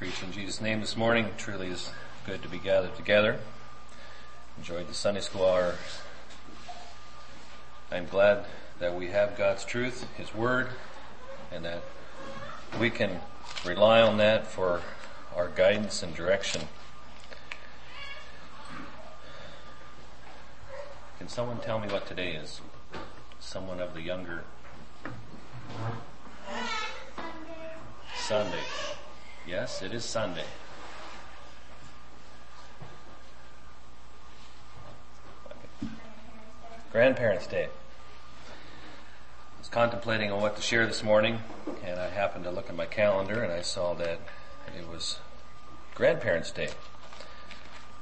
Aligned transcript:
Preach 0.00 0.22
in 0.22 0.32
Jesus' 0.32 0.62
name 0.62 0.80
this 0.80 0.96
morning. 0.96 1.26
It 1.26 1.36
truly 1.36 1.66
is 1.66 1.90
good 2.24 2.40
to 2.40 2.48
be 2.48 2.56
gathered 2.56 2.96
together. 2.96 3.38
Enjoyed 4.56 4.88
the 4.88 4.94
Sunday 4.94 5.20
school 5.20 5.44
hour. 5.44 5.74
I'm 7.92 8.06
glad 8.06 8.46
that 8.78 8.94
we 8.94 9.08
have 9.08 9.36
God's 9.36 9.62
truth, 9.62 10.06
His 10.16 10.34
Word, 10.34 10.68
and 11.52 11.66
that 11.66 11.82
we 12.80 12.88
can 12.88 13.20
rely 13.62 14.00
on 14.00 14.16
that 14.16 14.46
for 14.46 14.80
our 15.36 15.48
guidance 15.48 16.02
and 16.02 16.14
direction. 16.14 16.62
Can 21.18 21.28
someone 21.28 21.58
tell 21.58 21.78
me 21.78 21.88
what 21.88 22.06
today 22.06 22.32
is? 22.32 22.62
Someone 23.38 23.80
of 23.80 23.92
the 23.92 24.00
younger. 24.00 24.44
Sunday. 28.16 28.64
Yes, 29.46 29.82
it 29.82 29.94
is 29.94 30.04
Sunday. 30.04 30.44
Grandparents' 36.92 37.46
Day. 37.46 37.64
I 37.64 39.58
was 39.58 39.68
contemplating 39.68 40.30
on 40.30 40.42
what 40.42 40.56
to 40.56 40.62
share 40.62 40.86
this 40.86 41.02
morning, 41.02 41.38
and 41.82 41.98
I 41.98 42.10
happened 42.10 42.44
to 42.44 42.50
look 42.50 42.68
at 42.68 42.76
my 42.76 42.84
calendar 42.84 43.42
and 43.42 43.50
I 43.50 43.62
saw 43.62 43.94
that 43.94 44.20
it 44.78 44.86
was 44.88 45.18
Grandparents' 45.94 46.50
Day. 46.50 46.68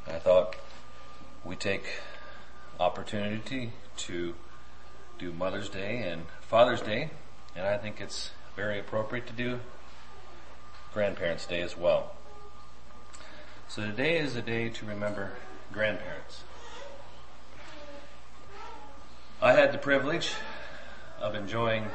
I 0.08 0.18
thought 0.18 0.56
we 1.44 1.54
take 1.54 2.00
opportunity 2.80 3.72
to 3.98 4.34
do 5.18 5.32
Mother's 5.32 5.68
Day 5.68 5.98
and 5.98 6.22
Father's 6.40 6.80
Day, 6.80 7.10
and 7.54 7.64
I 7.66 7.78
think 7.78 8.00
it's 8.00 8.32
very 8.56 8.80
appropriate 8.80 9.28
to 9.28 9.32
do 9.32 9.60
Grandparents' 10.92 11.46
Day 11.46 11.60
as 11.60 11.76
well. 11.76 12.12
So 13.68 13.82
today 13.82 14.18
is 14.18 14.36
a 14.36 14.42
day 14.42 14.70
to 14.70 14.86
remember 14.86 15.32
grandparents. 15.72 16.42
I 19.42 19.52
had 19.52 19.72
the 19.72 19.78
privilege 19.78 20.32
of 21.20 21.34
enjoying 21.34 21.86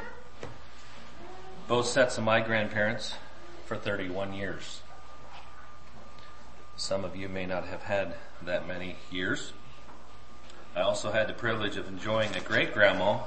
both 1.66 1.86
sets 1.86 2.16
of 2.18 2.24
my 2.24 2.40
grandparents 2.40 3.14
for 3.66 3.76
31 3.76 4.32
years. 4.34 4.82
Some 6.76 7.04
of 7.04 7.16
you 7.16 7.28
may 7.28 7.46
not 7.46 7.66
have 7.66 7.82
had 7.82 8.14
that 8.42 8.66
many 8.68 8.96
years. 9.10 9.52
I 10.76 10.80
also 10.80 11.10
had 11.10 11.28
the 11.28 11.32
privilege 11.32 11.76
of 11.76 11.88
enjoying 11.88 12.34
a 12.34 12.40
great 12.40 12.72
grandma. 12.72 13.20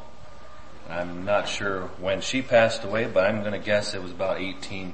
I'm 0.89 1.25
not 1.25 1.47
sure 1.47 1.87
when 1.99 2.21
she 2.21 2.41
passed 2.41 2.83
away, 2.83 3.05
but 3.05 3.25
I'm 3.25 3.41
going 3.41 3.53
to 3.53 3.59
guess 3.59 3.93
it 3.93 4.01
was 4.01 4.11
about 4.11 4.39
18 4.39 4.93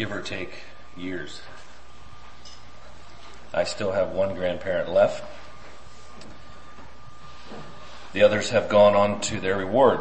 give 0.00 0.12
or 0.12 0.22
take 0.22 0.54
years. 0.96 1.42
I 3.52 3.64
still 3.64 3.92
have 3.92 4.12
one 4.12 4.34
grandparent 4.34 4.90
left. 4.90 5.22
The 8.14 8.22
others 8.22 8.48
have 8.48 8.70
gone 8.70 8.96
on 8.96 9.20
to 9.20 9.38
their 9.38 9.58
reward. 9.58 10.00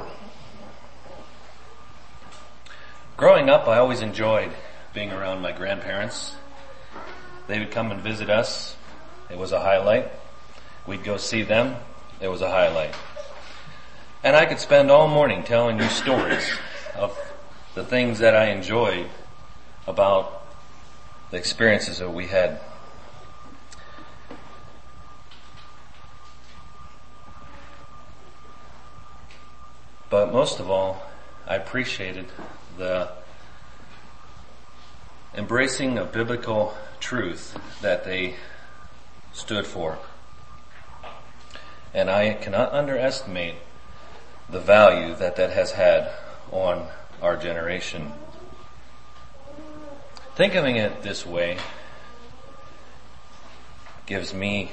Growing 3.17 3.49
up, 3.49 3.67
I 3.67 3.77
always 3.79 3.99
enjoyed 3.99 4.53
being 4.93 5.11
around 5.11 5.41
my 5.41 5.51
grandparents. 5.51 6.33
They 7.47 7.59
would 7.59 7.71
come 7.71 7.91
and 7.91 7.99
visit 7.99 8.29
us. 8.29 8.77
It 9.29 9.37
was 9.37 9.51
a 9.51 9.59
highlight. 9.59 10.09
We'd 10.87 11.03
go 11.03 11.17
see 11.17 11.43
them. 11.43 11.75
It 12.21 12.29
was 12.29 12.41
a 12.41 12.49
highlight. 12.49 12.95
And 14.23 14.37
I 14.37 14.45
could 14.45 14.59
spend 14.59 14.91
all 14.91 15.09
morning 15.09 15.43
telling 15.43 15.77
you 15.77 15.89
stories 15.89 16.49
of 16.95 17.19
the 17.75 17.83
things 17.83 18.19
that 18.19 18.33
I 18.33 18.51
enjoyed 18.51 19.09
about 19.89 20.45
the 21.31 21.37
experiences 21.37 21.97
that 21.97 22.09
we 22.09 22.27
had. 22.27 22.59
But 30.09 30.31
most 30.31 30.59
of 30.59 30.69
all, 30.69 31.03
I 31.47 31.55
appreciated 31.55 32.27
the 32.77 33.09
embracing 35.35 35.97
of 35.97 36.11
biblical 36.11 36.75
truth 36.99 37.57
that 37.81 38.03
they 38.03 38.35
stood 39.33 39.65
for. 39.65 39.97
And 41.93 42.09
I 42.09 42.33
cannot 42.33 42.71
underestimate 42.73 43.55
the 44.49 44.59
value 44.59 45.15
that 45.15 45.35
that 45.35 45.51
has 45.51 45.71
had 45.71 46.11
on 46.51 46.87
our 47.21 47.37
generation. 47.37 48.13
Thinking 50.39 50.77
it 50.77 51.03
this 51.03 51.25
way 51.25 51.57
gives 54.05 54.33
me 54.33 54.71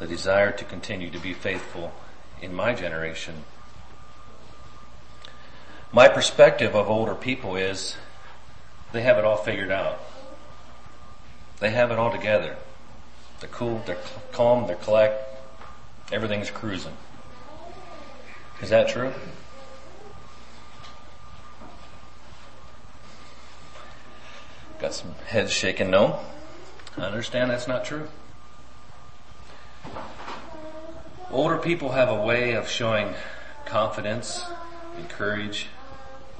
the 0.00 0.08
desire 0.08 0.50
to 0.50 0.64
continue 0.64 1.08
to 1.08 1.20
be 1.20 1.32
faithful 1.32 1.94
in 2.42 2.52
my 2.52 2.74
generation. 2.74 3.44
My 5.92 6.08
perspective 6.08 6.74
of 6.74 6.90
older 6.90 7.14
people 7.14 7.54
is 7.54 7.96
they 8.90 9.02
have 9.02 9.18
it 9.18 9.24
all 9.24 9.36
figured 9.36 9.70
out. 9.70 10.00
They 11.60 11.70
have 11.70 11.92
it 11.92 11.96
all 11.96 12.10
together. 12.10 12.56
They're 13.38 13.48
cool, 13.50 13.84
they're 13.86 13.98
calm, 14.32 14.66
they're 14.66 14.74
collect, 14.74 15.22
everything's 16.10 16.50
cruising. 16.50 16.96
Is 18.60 18.70
that 18.70 18.88
true? 18.88 19.12
Got 24.78 24.92
some 24.92 25.14
heads 25.26 25.52
shaking 25.52 25.90
no. 25.90 26.20
I 26.98 27.02
understand 27.02 27.50
that's 27.50 27.66
not 27.66 27.84
true. 27.84 28.08
Older 31.30 31.56
people 31.56 31.92
have 31.92 32.10
a 32.10 32.22
way 32.22 32.52
of 32.52 32.68
showing 32.68 33.14
confidence 33.64 34.44
and 34.96 35.08
courage 35.08 35.68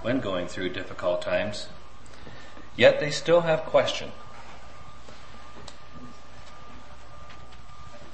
when 0.03 0.21
going 0.21 0.49
through 0.49 0.71
difficult 0.71 1.23
times. 1.23 1.69
Yet 2.77 3.01
they 3.01 3.11
still 3.11 3.41
have 3.41 3.61
question. 3.61 4.13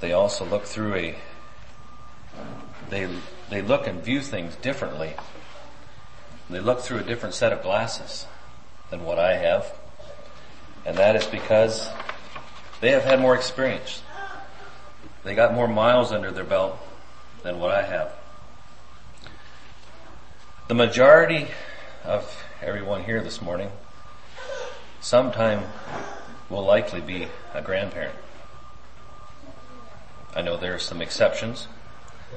They 0.00 0.12
also 0.12 0.44
look 0.44 0.65
through 0.65 0.94
a, 0.94 1.19
they, 2.91 3.09
they 3.50 3.60
look 3.60 3.87
and 3.89 4.03
view 4.03 4.21
things 4.21 4.54
differently. 4.56 5.15
They 6.49 6.60
look 6.60 6.81
through 6.81 6.99
a 6.99 7.04
different 7.04 7.34
set 7.34 7.53
of 7.53 7.62
glasses 7.62 8.27
than 8.91 9.04
what 9.04 9.19
I 9.19 9.37
have. 9.37 9.72
And 10.84 10.97
that 10.97 11.16
is 11.16 11.26
because 11.26 11.88
they 12.81 12.91
have 12.91 13.04
had 13.04 13.20
more 13.20 13.37
experience. 13.37 14.03
They 15.25 15.34
got 15.34 15.54
more 15.54 15.69
miles 15.69 16.10
under 16.10 16.31
their 16.32 16.44
belt 16.44 16.78
than 17.43 17.60
what 17.60 17.70
I 17.70 17.82
have. 17.82 18.12
The 20.69 20.75
majority 20.75 21.48
of 22.04 22.44
everyone 22.60 23.04
here 23.04 23.22
this 23.22 23.41
morning 23.41 23.71
sometime 25.00 25.65
will 26.48 26.65
likely 26.65 27.00
be 27.00 27.28
a 27.54 27.62
grandparent. 27.62 28.15
I 30.34 30.42
know 30.42 30.56
there 30.56 30.75
are 30.75 30.81
some 30.81 31.03
exceptions, 31.03 31.69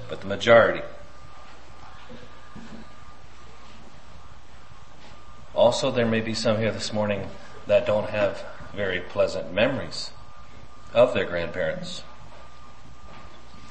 but 0.09 0.21
the 0.21 0.27
majority. 0.27 0.81
Also, 5.53 5.89
there 5.89 6.05
may 6.05 6.19
be 6.19 6.33
some 6.33 6.57
here 6.57 6.71
this 6.71 6.91
morning 6.91 7.29
that 7.67 7.85
don't 7.85 8.09
have 8.09 8.43
very 8.73 8.99
pleasant 8.99 9.53
memories 9.53 10.11
of 10.93 11.13
their 11.13 11.25
grandparents. 11.25 12.03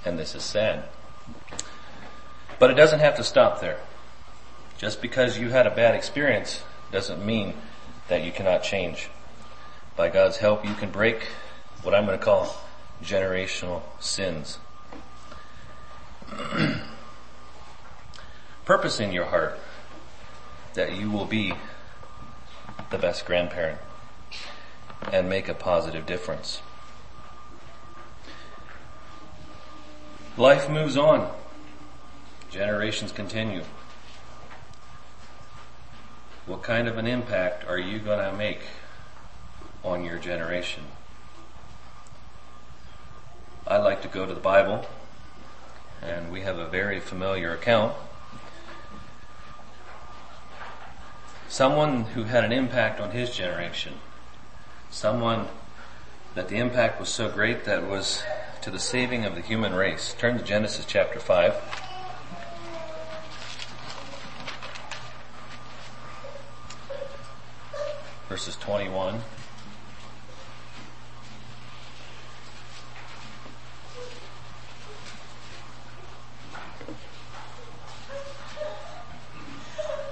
And 0.04 0.18
this 0.18 0.34
is 0.34 0.42
sad. 0.42 0.84
But 2.58 2.70
it 2.70 2.74
doesn't 2.74 3.00
have 3.00 3.16
to 3.16 3.24
stop 3.24 3.60
there. 3.60 3.78
Just 4.78 5.00
because 5.00 5.38
you 5.38 5.50
had 5.50 5.66
a 5.66 5.70
bad 5.70 5.94
experience 5.94 6.62
doesn't 6.92 7.24
mean 7.24 7.54
that 8.08 8.22
you 8.22 8.32
cannot 8.32 8.62
change. 8.62 9.08
By 9.96 10.08
God's 10.08 10.38
help, 10.38 10.64
you 10.66 10.74
can 10.74 10.90
break 10.90 11.28
what 11.82 11.94
I'm 11.94 12.06
going 12.06 12.18
to 12.18 12.24
call 12.24 12.56
generational 13.02 13.82
sins. 14.00 14.58
Purpose 18.64 19.00
in 19.00 19.12
your 19.12 19.26
heart 19.26 19.58
that 20.74 20.96
you 20.96 21.10
will 21.10 21.26
be 21.26 21.54
the 22.90 22.98
best 22.98 23.24
grandparent 23.26 23.78
and 25.12 25.28
make 25.28 25.48
a 25.48 25.54
positive 25.54 26.06
difference. 26.06 26.62
Life 30.36 30.68
moves 30.68 30.96
on. 30.96 31.30
Generations 32.50 33.12
continue. 33.12 33.62
What 36.46 36.62
kind 36.62 36.88
of 36.88 36.98
an 36.98 37.06
impact 37.06 37.66
are 37.68 37.78
you 37.78 37.98
going 37.98 38.18
to 38.18 38.36
make 38.36 38.60
on 39.82 40.04
your 40.04 40.18
generation? 40.18 40.84
I 43.66 43.78
like 43.78 44.02
to 44.02 44.08
go 44.08 44.26
to 44.26 44.34
the 44.34 44.40
Bible, 44.40 44.86
and 46.02 46.30
we 46.30 46.42
have 46.42 46.58
a 46.58 46.68
very 46.68 47.00
familiar 47.00 47.54
account 47.54 47.94
someone 51.54 52.02
who 52.02 52.24
had 52.24 52.42
an 52.42 52.50
impact 52.50 52.98
on 52.98 53.12
his 53.12 53.30
generation, 53.30 53.94
someone 54.90 55.46
that 56.34 56.48
the 56.48 56.56
impact 56.56 56.98
was 56.98 57.08
so 57.08 57.30
great 57.30 57.64
that 57.64 57.88
was 57.88 58.24
to 58.60 58.72
the 58.72 58.78
saving 58.80 59.24
of 59.24 59.36
the 59.36 59.40
human 59.40 59.72
race. 59.72 60.16
Turn 60.18 60.36
to 60.36 60.42
Genesis 60.42 60.84
chapter 60.84 61.20
5. 61.20 61.54
Verses 68.28 68.56
21. 68.56 69.20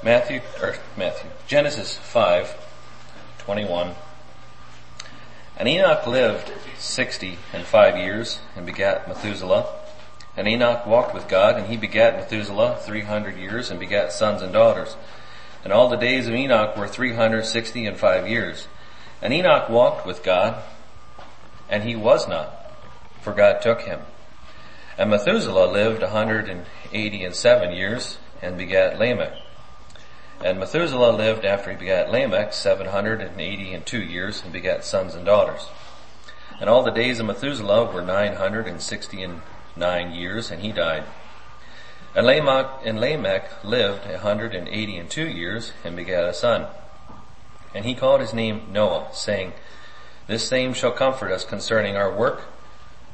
Matthew, 0.02 0.40
or 0.60 0.76
Matthew, 0.96 1.30
Genesis 1.46 1.96
5, 1.96 2.56
21. 3.38 3.94
And 5.56 5.68
Enoch 5.68 6.06
lived 6.06 6.50
sixty 6.78 7.38
and 7.52 7.64
five 7.64 7.96
years 7.96 8.40
and 8.56 8.66
begat 8.66 9.06
Methuselah. 9.06 9.66
And 10.36 10.48
Enoch 10.48 10.86
walked 10.86 11.14
with 11.14 11.28
God 11.28 11.56
and 11.56 11.66
he 11.66 11.76
begat 11.76 12.16
Methuselah 12.16 12.78
three 12.80 13.02
hundred 13.02 13.36
years 13.36 13.70
and 13.70 13.78
begat 13.78 14.12
sons 14.12 14.42
and 14.42 14.52
daughters. 14.52 14.96
And 15.62 15.72
all 15.72 15.88
the 15.88 15.96
days 15.96 16.26
of 16.26 16.34
Enoch 16.34 16.76
were 16.76 16.88
three 16.88 17.14
hundred 17.14 17.44
sixty 17.44 17.86
and 17.86 17.96
five 17.96 18.26
years. 18.26 18.66
And 19.20 19.32
Enoch 19.32 19.68
walked 19.68 20.06
with 20.06 20.24
God 20.24 20.62
and 21.68 21.84
he 21.84 21.94
was 21.94 22.26
not, 22.26 22.72
for 23.20 23.32
God 23.32 23.62
took 23.62 23.82
him. 23.82 24.00
And 24.98 25.10
Methuselah 25.10 25.70
lived 25.70 26.02
a 26.02 26.10
hundred 26.10 26.48
and 26.48 26.64
eighty 26.92 27.24
and 27.24 27.34
seven 27.34 27.72
years 27.72 28.18
and 28.40 28.58
begat 28.58 28.98
Lamech. 28.98 29.41
And 30.44 30.58
Methuselah 30.58 31.12
lived 31.12 31.44
after 31.44 31.70
he 31.70 31.76
begat 31.76 32.10
Lamech 32.10 32.52
seven 32.52 32.88
hundred 32.88 33.20
and 33.20 33.40
eighty 33.40 33.72
and 33.72 33.86
two 33.86 34.02
years 34.02 34.42
and 34.42 34.52
begat 34.52 34.84
sons 34.84 35.14
and 35.14 35.24
daughters. 35.24 35.68
And 36.60 36.68
all 36.68 36.82
the 36.82 36.90
days 36.90 37.20
of 37.20 37.26
Methuselah 37.26 37.92
were 37.92 38.02
nine 38.02 38.34
hundred 38.34 38.66
and 38.66 38.82
sixty 38.82 39.22
and 39.22 39.42
nine 39.76 40.12
years 40.12 40.50
and 40.50 40.60
he 40.60 40.72
died. 40.72 41.04
And 42.14 42.26
Lamech, 42.26 42.66
and 42.84 43.00
Lamech 43.00 43.64
lived 43.64 44.04
a 44.06 44.18
hundred 44.18 44.54
and 44.54 44.68
eighty 44.68 44.96
and 44.96 45.08
two 45.08 45.28
years 45.28 45.72
and 45.84 45.94
begat 45.94 46.24
a 46.24 46.34
son. 46.34 46.66
And 47.74 47.84
he 47.84 47.94
called 47.94 48.20
his 48.20 48.34
name 48.34 48.66
Noah, 48.70 49.08
saying, 49.12 49.52
This 50.26 50.46
same 50.46 50.74
shall 50.74 50.92
comfort 50.92 51.32
us 51.32 51.44
concerning 51.44 51.96
our 51.96 52.12
work 52.12 52.42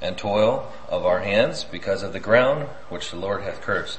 and 0.00 0.16
toil 0.16 0.72
of 0.88 1.04
our 1.04 1.20
hands 1.20 1.62
because 1.62 2.02
of 2.02 2.12
the 2.12 2.20
ground 2.20 2.64
which 2.88 3.10
the 3.10 3.16
Lord 3.16 3.42
hath 3.42 3.60
cursed. 3.60 3.98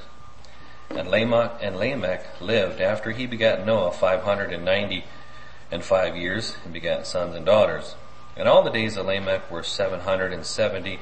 And 0.91 1.07
Lamech, 1.07 1.59
and 1.61 1.77
Lamech 1.77 2.41
lived 2.41 2.81
after 2.81 3.11
he 3.11 3.25
begat 3.25 3.65
Noah 3.65 3.91
five 3.91 4.23
hundred 4.23 4.51
and 4.51 4.65
ninety 4.65 5.05
and 5.71 5.83
five 5.83 6.15
years 6.15 6.55
and 6.63 6.73
begat 6.73 7.05
sons 7.07 7.35
and 7.35 7.45
daughters. 7.45 7.95
And 8.35 8.47
all 8.47 8.63
the 8.63 8.71
days 8.71 8.97
of 8.97 9.05
Lamech 9.05 9.51
were 9.51 9.63
seven 9.63 10.01
hundred 10.01 10.33
and 10.33 10.45
seventy 10.45 10.99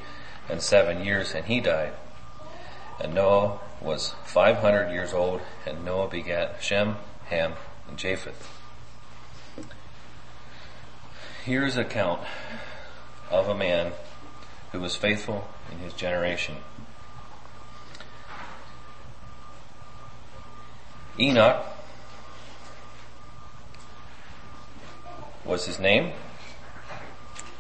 and 0.50 0.62
seven 0.62 1.04
years 1.04 1.34
and 1.34 1.46
he 1.46 1.60
died. 1.60 1.94
And 3.00 3.14
Noah 3.14 3.60
was 3.82 4.16
five 4.26 4.58
hundred 4.58 4.92
years 4.92 5.14
old 5.14 5.42
and 5.66 5.86
Noah 5.86 6.10
begat 6.10 6.58
Shem, 6.62 6.98
Ham, 7.26 7.54
and 7.88 7.98
Japheth. 7.98 8.50
Here's 11.46 11.78
an 11.78 11.86
account 11.86 12.22
of 13.30 13.48
a 13.48 13.56
man 13.56 13.94
who 14.72 14.82
was 14.82 14.96
faithful 14.96 15.48
in 15.72 15.80
his 15.80 15.94
generation. 15.94 16.58
Enoch 21.20 21.66
was 25.44 25.66
his 25.66 25.80
name. 25.80 26.12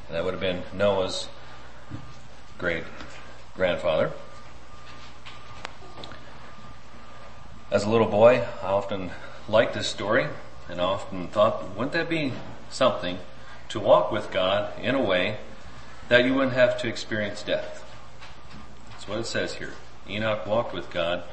And 0.07 0.15
That 0.15 0.23
would 0.23 0.33
have 0.33 0.41
been 0.41 0.61
Noah's 0.73 1.27
great 2.57 2.83
grandfather. 3.55 4.11
As 7.71 7.83
a 7.83 7.89
little 7.89 8.07
boy, 8.07 8.45
I 8.61 8.67
often 8.67 9.11
liked 9.49 9.73
this 9.73 9.87
story 9.87 10.27
and 10.69 10.79
often 10.79 11.27
thought, 11.27 11.75
wouldn't 11.75 11.93
that 11.93 12.09
be 12.09 12.33
something 12.69 13.17
to 13.69 13.79
walk 13.79 14.11
with 14.11 14.31
God 14.31 14.71
in 14.79 14.93
a 14.93 15.01
way 15.01 15.37
that 16.09 16.25
you 16.25 16.33
wouldn't 16.33 16.53
have 16.53 16.77
to 16.81 16.87
experience 16.87 17.41
death? 17.41 17.83
That's 18.91 19.07
what 19.07 19.19
it 19.19 19.25
says 19.25 19.55
here. 19.55 19.73
Enoch 20.07 20.45
walked 20.45 20.73
with 20.73 20.89
God 20.91 21.23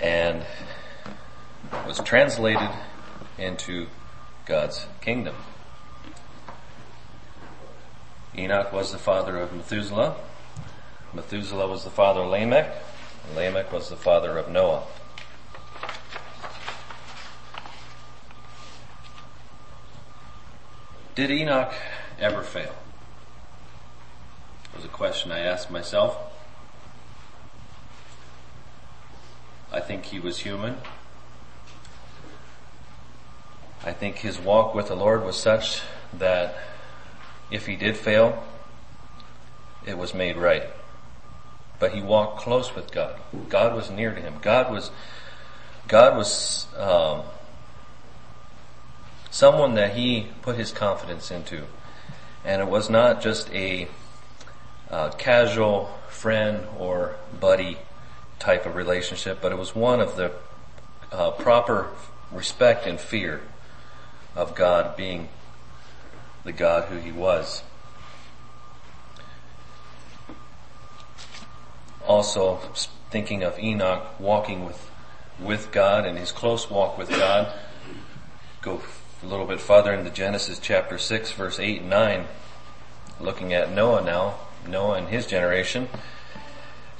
and 0.00 0.44
was 1.86 2.00
translated 2.00 2.70
into 3.38 3.86
God's 4.46 4.86
kingdom. 5.00 5.36
Enoch 8.36 8.72
was 8.72 8.92
the 8.92 8.98
father 8.98 9.38
of 9.38 9.52
Methuselah. 9.52 10.16
Methuselah 11.12 11.66
was 11.66 11.84
the 11.84 11.90
father 11.90 12.20
of 12.20 12.30
Lamech. 12.30 12.72
Lamech 13.34 13.72
was 13.72 13.88
the 13.88 13.96
father 13.96 14.38
of 14.38 14.48
Noah. 14.48 14.84
Did 21.14 21.30
Enoch 21.30 21.74
ever 22.18 22.42
fail? 22.42 22.74
was 24.74 24.84
a 24.84 24.88
question 24.88 25.30
I 25.30 25.40
asked 25.40 25.70
myself. 25.70 26.16
I 29.72 29.80
think 29.80 30.06
he 30.06 30.18
was 30.18 30.38
human. 30.38 30.76
I 33.84 33.92
think 33.92 34.16
his 34.16 34.38
walk 34.38 34.74
with 34.74 34.88
the 34.88 34.96
Lord 34.96 35.24
was 35.24 35.36
such 35.36 35.80
that 36.12 36.56
if 37.50 37.66
he 37.66 37.76
did 37.76 37.96
fail, 37.96 38.42
it 39.86 39.96
was 39.96 40.12
made 40.12 40.36
right. 40.36 40.64
But 41.78 41.94
he 41.94 42.02
walked 42.02 42.40
close 42.40 42.74
with 42.74 42.90
God. 42.90 43.18
God 43.48 43.74
was 43.74 43.90
near 43.90 44.14
to 44.14 44.20
him. 44.20 44.34
God 44.42 44.70
was, 44.70 44.90
God 45.88 46.16
was, 46.16 46.66
um, 46.76 47.22
someone 49.30 49.76
that 49.76 49.94
he 49.94 50.26
put 50.42 50.56
his 50.56 50.72
confidence 50.72 51.30
into. 51.30 51.62
And 52.44 52.60
it 52.60 52.68
was 52.68 52.90
not 52.90 53.22
just 53.22 53.50
a 53.52 53.88
uh, 54.90 55.10
casual 55.10 55.96
friend 56.08 56.66
or 56.76 57.16
buddy 57.38 57.78
type 58.40 58.66
of 58.66 58.74
relationship, 58.74 59.38
but 59.40 59.52
it 59.52 59.58
was 59.58 59.74
one 59.74 60.00
of 60.00 60.16
the 60.16 60.32
uh, 61.12 61.30
proper 61.32 61.90
respect 62.32 62.86
and 62.86 62.98
fear 62.98 63.42
of 64.34 64.54
God 64.54 64.96
being 64.96 65.28
the 66.44 66.52
God 66.52 66.88
who 66.88 66.96
he 66.98 67.12
was. 67.12 67.62
Also, 72.06 72.56
thinking 73.10 73.42
of 73.42 73.58
Enoch 73.58 74.18
walking 74.18 74.64
with, 74.64 74.90
with 75.38 75.70
God 75.70 76.06
and 76.06 76.18
his 76.18 76.32
close 76.32 76.70
walk 76.70 76.96
with 76.96 77.10
God, 77.10 77.52
go 78.62 78.80
a 79.22 79.26
little 79.26 79.46
bit 79.46 79.60
farther 79.60 79.92
into 79.92 80.10
Genesis 80.10 80.58
chapter 80.58 80.96
6 80.96 81.32
verse 81.32 81.60
8 81.60 81.82
and 81.82 81.90
9, 81.90 82.24
looking 83.20 83.52
at 83.52 83.70
Noah 83.70 84.02
now, 84.02 84.36
Noah 84.66 84.94
and 84.94 85.08
his 85.08 85.26
generation. 85.26 85.88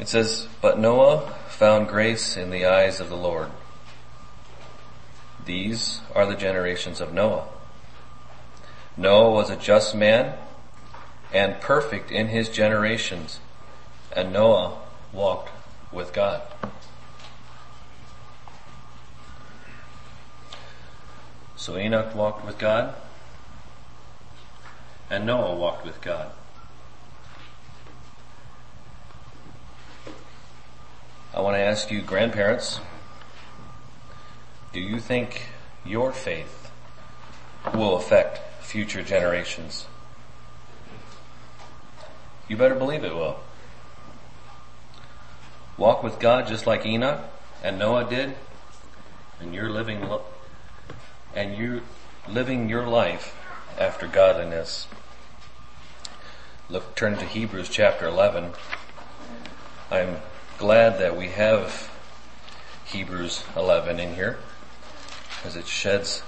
It 0.00 0.08
says, 0.08 0.48
But 0.62 0.78
Noah 0.78 1.30
found 1.50 1.86
grace 1.86 2.34
in 2.34 2.48
the 2.48 2.64
eyes 2.64 3.00
of 3.00 3.10
the 3.10 3.16
Lord. 3.16 3.50
These 5.44 6.00
are 6.14 6.24
the 6.24 6.34
generations 6.34 7.02
of 7.02 7.12
Noah. 7.12 7.46
Noah 8.96 9.30
was 9.30 9.50
a 9.50 9.56
just 9.56 9.94
man 9.94 10.38
and 11.34 11.60
perfect 11.60 12.10
in 12.10 12.28
his 12.28 12.48
generations, 12.48 13.40
and 14.16 14.32
Noah 14.32 14.78
walked 15.12 15.50
with 15.92 16.14
God. 16.14 16.40
So 21.56 21.76
Enoch 21.76 22.14
walked 22.14 22.46
with 22.46 22.58
God, 22.58 22.94
and 25.10 25.26
Noah 25.26 25.54
walked 25.54 25.84
with 25.84 26.00
God. 26.00 26.32
I 31.32 31.40
want 31.40 31.54
to 31.54 31.60
ask 31.60 31.92
you, 31.92 32.02
grandparents, 32.02 32.80
do 34.72 34.80
you 34.80 34.98
think 34.98 35.46
your 35.84 36.10
faith 36.10 36.72
will 37.72 37.96
affect 37.96 38.64
future 38.64 39.02
generations? 39.02 39.86
You 42.48 42.56
better 42.56 42.74
believe 42.74 43.04
it 43.04 43.14
will. 43.14 43.38
Walk 45.76 46.02
with 46.02 46.18
God 46.18 46.48
just 46.48 46.66
like 46.66 46.84
Enoch 46.84 47.20
and 47.62 47.78
Noah 47.78 48.10
did, 48.10 48.34
and 49.40 49.54
you're 49.54 49.70
living 49.70 50.04
and 51.32 51.56
you 51.56 51.82
living 52.28 52.68
your 52.68 52.88
life 52.88 53.36
after 53.78 54.08
godliness. 54.08 54.88
Look, 56.68 56.96
turn 56.96 57.16
to 57.18 57.24
Hebrews 57.24 57.68
chapter 57.68 58.06
11. 58.06 58.50
I'm 59.92 60.16
glad 60.60 60.98
that 60.98 61.16
we 61.16 61.28
have 61.28 61.90
Hebrews 62.84 63.44
11 63.56 63.98
in 63.98 64.14
here. 64.14 64.36
as 65.42 65.56
it 65.56 65.66
sheds 65.66 66.22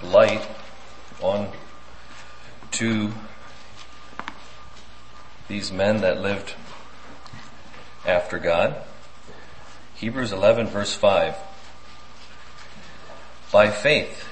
light 0.00 0.46
on 1.20 1.48
to 2.70 3.10
these 5.48 5.72
men 5.72 6.02
that 6.02 6.20
lived 6.20 6.54
after 8.06 8.38
God. 8.38 8.76
Hebrews 9.96 10.30
11 10.30 10.68
verse 10.68 10.94
5. 10.94 11.34
By 13.50 13.70
faith, 13.72 14.28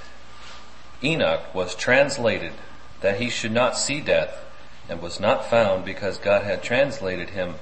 Enoch 1.03 1.53
was 1.53 1.75
translated 1.75 2.53
that 3.01 3.21
he 3.21 3.29
should 3.29 3.51
not 3.51 3.77
see 3.77 4.01
death 4.01 4.45
and 4.89 5.03
was 5.03 5.19
not 5.19 5.51
found 5.51 5.85
because 5.85 6.17
God 6.17 6.45
had 6.45 6.63
translated 6.63 7.31
him. 7.31 7.57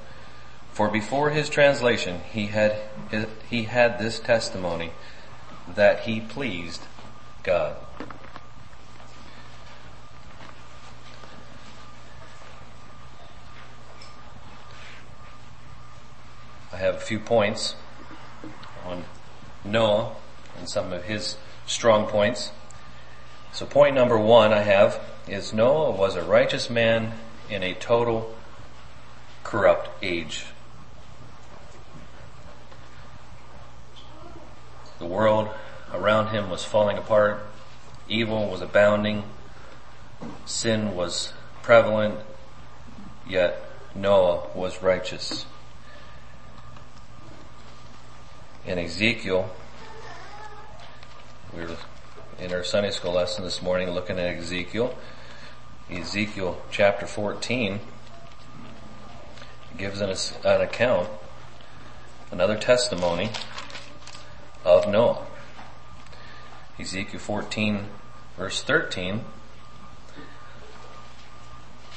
For 0.78 0.88
before 0.88 1.30
his 1.30 1.49
translation, 1.49 2.20
he 2.30 2.47
had, 2.47 2.76
he 3.50 3.64
had 3.64 3.99
this 3.99 4.20
testimony 4.20 4.92
that 5.75 6.02
he 6.02 6.20
pleased 6.20 6.82
God. 7.42 7.75
I 16.73 16.76
have 16.76 16.94
a 16.94 17.00
few 17.00 17.18
points 17.18 17.75
on 18.87 19.02
Noah 19.64 20.12
and 20.56 20.70
some 20.70 20.92
of 20.92 21.02
his 21.02 21.38
strong 21.66 22.06
points. 22.06 22.52
So 23.50 23.66
point 23.66 23.97
number 23.97 24.16
one 24.16 24.52
I 24.52 24.62
have 24.62 25.00
is 25.26 25.52
Noah 25.52 25.90
was 25.90 26.14
a 26.14 26.23
righteous 26.23 26.70
man 26.70 27.14
in 27.50 27.64
a 27.64 27.75
total 27.75 28.32
corrupt 29.42 29.88
age. 30.04 30.44
The 34.99 35.07
world 35.07 35.49
around 35.93 36.28
him 36.28 36.50
was 36.50 36.64
falling 36.64 36.99
apart. 36.99 37.47
Evil 38.09 38.49
was 38.49 38.61
abounding. 38.61 39.25
Sin 40.45 40.97
was 40.97 41.33
prevalent. 41.62 42.19
Yet 43.28 43.62
Noah 43.95 44.49
was 44.55 44.83
righteous. 44.83 45.47
In 48.67 48.78
Ezekiel, 48.78 49.50
we 51.55 51.62
were 51.62 51.76
in 52.38 52.52
our 52.52 52.64
Sunday 52.64 52.90
school 52.90 53.12
lesson 53.12 53.45
this 53.45 53.62
morning 53.62 53.90
looking 53.90 54.19
at 54.19 54.37
Ezekiel. 54.37 54.97
Ezekiel 55.90 56.61
chapter 56.71 57.07
14 57.07 57.81
gives 59.76 60.02
us 60.02 60.35
an 60.45 60.61
account, 60.61 61.09
another 62.31 62.59
testimony 62.59 63.31
of 64.64 64.88
Noah. 64.88 65.24
Ezekiel 66.78 67.20
14 67.20 67.86
verse 68.38 68.62
13. 68.62 69.24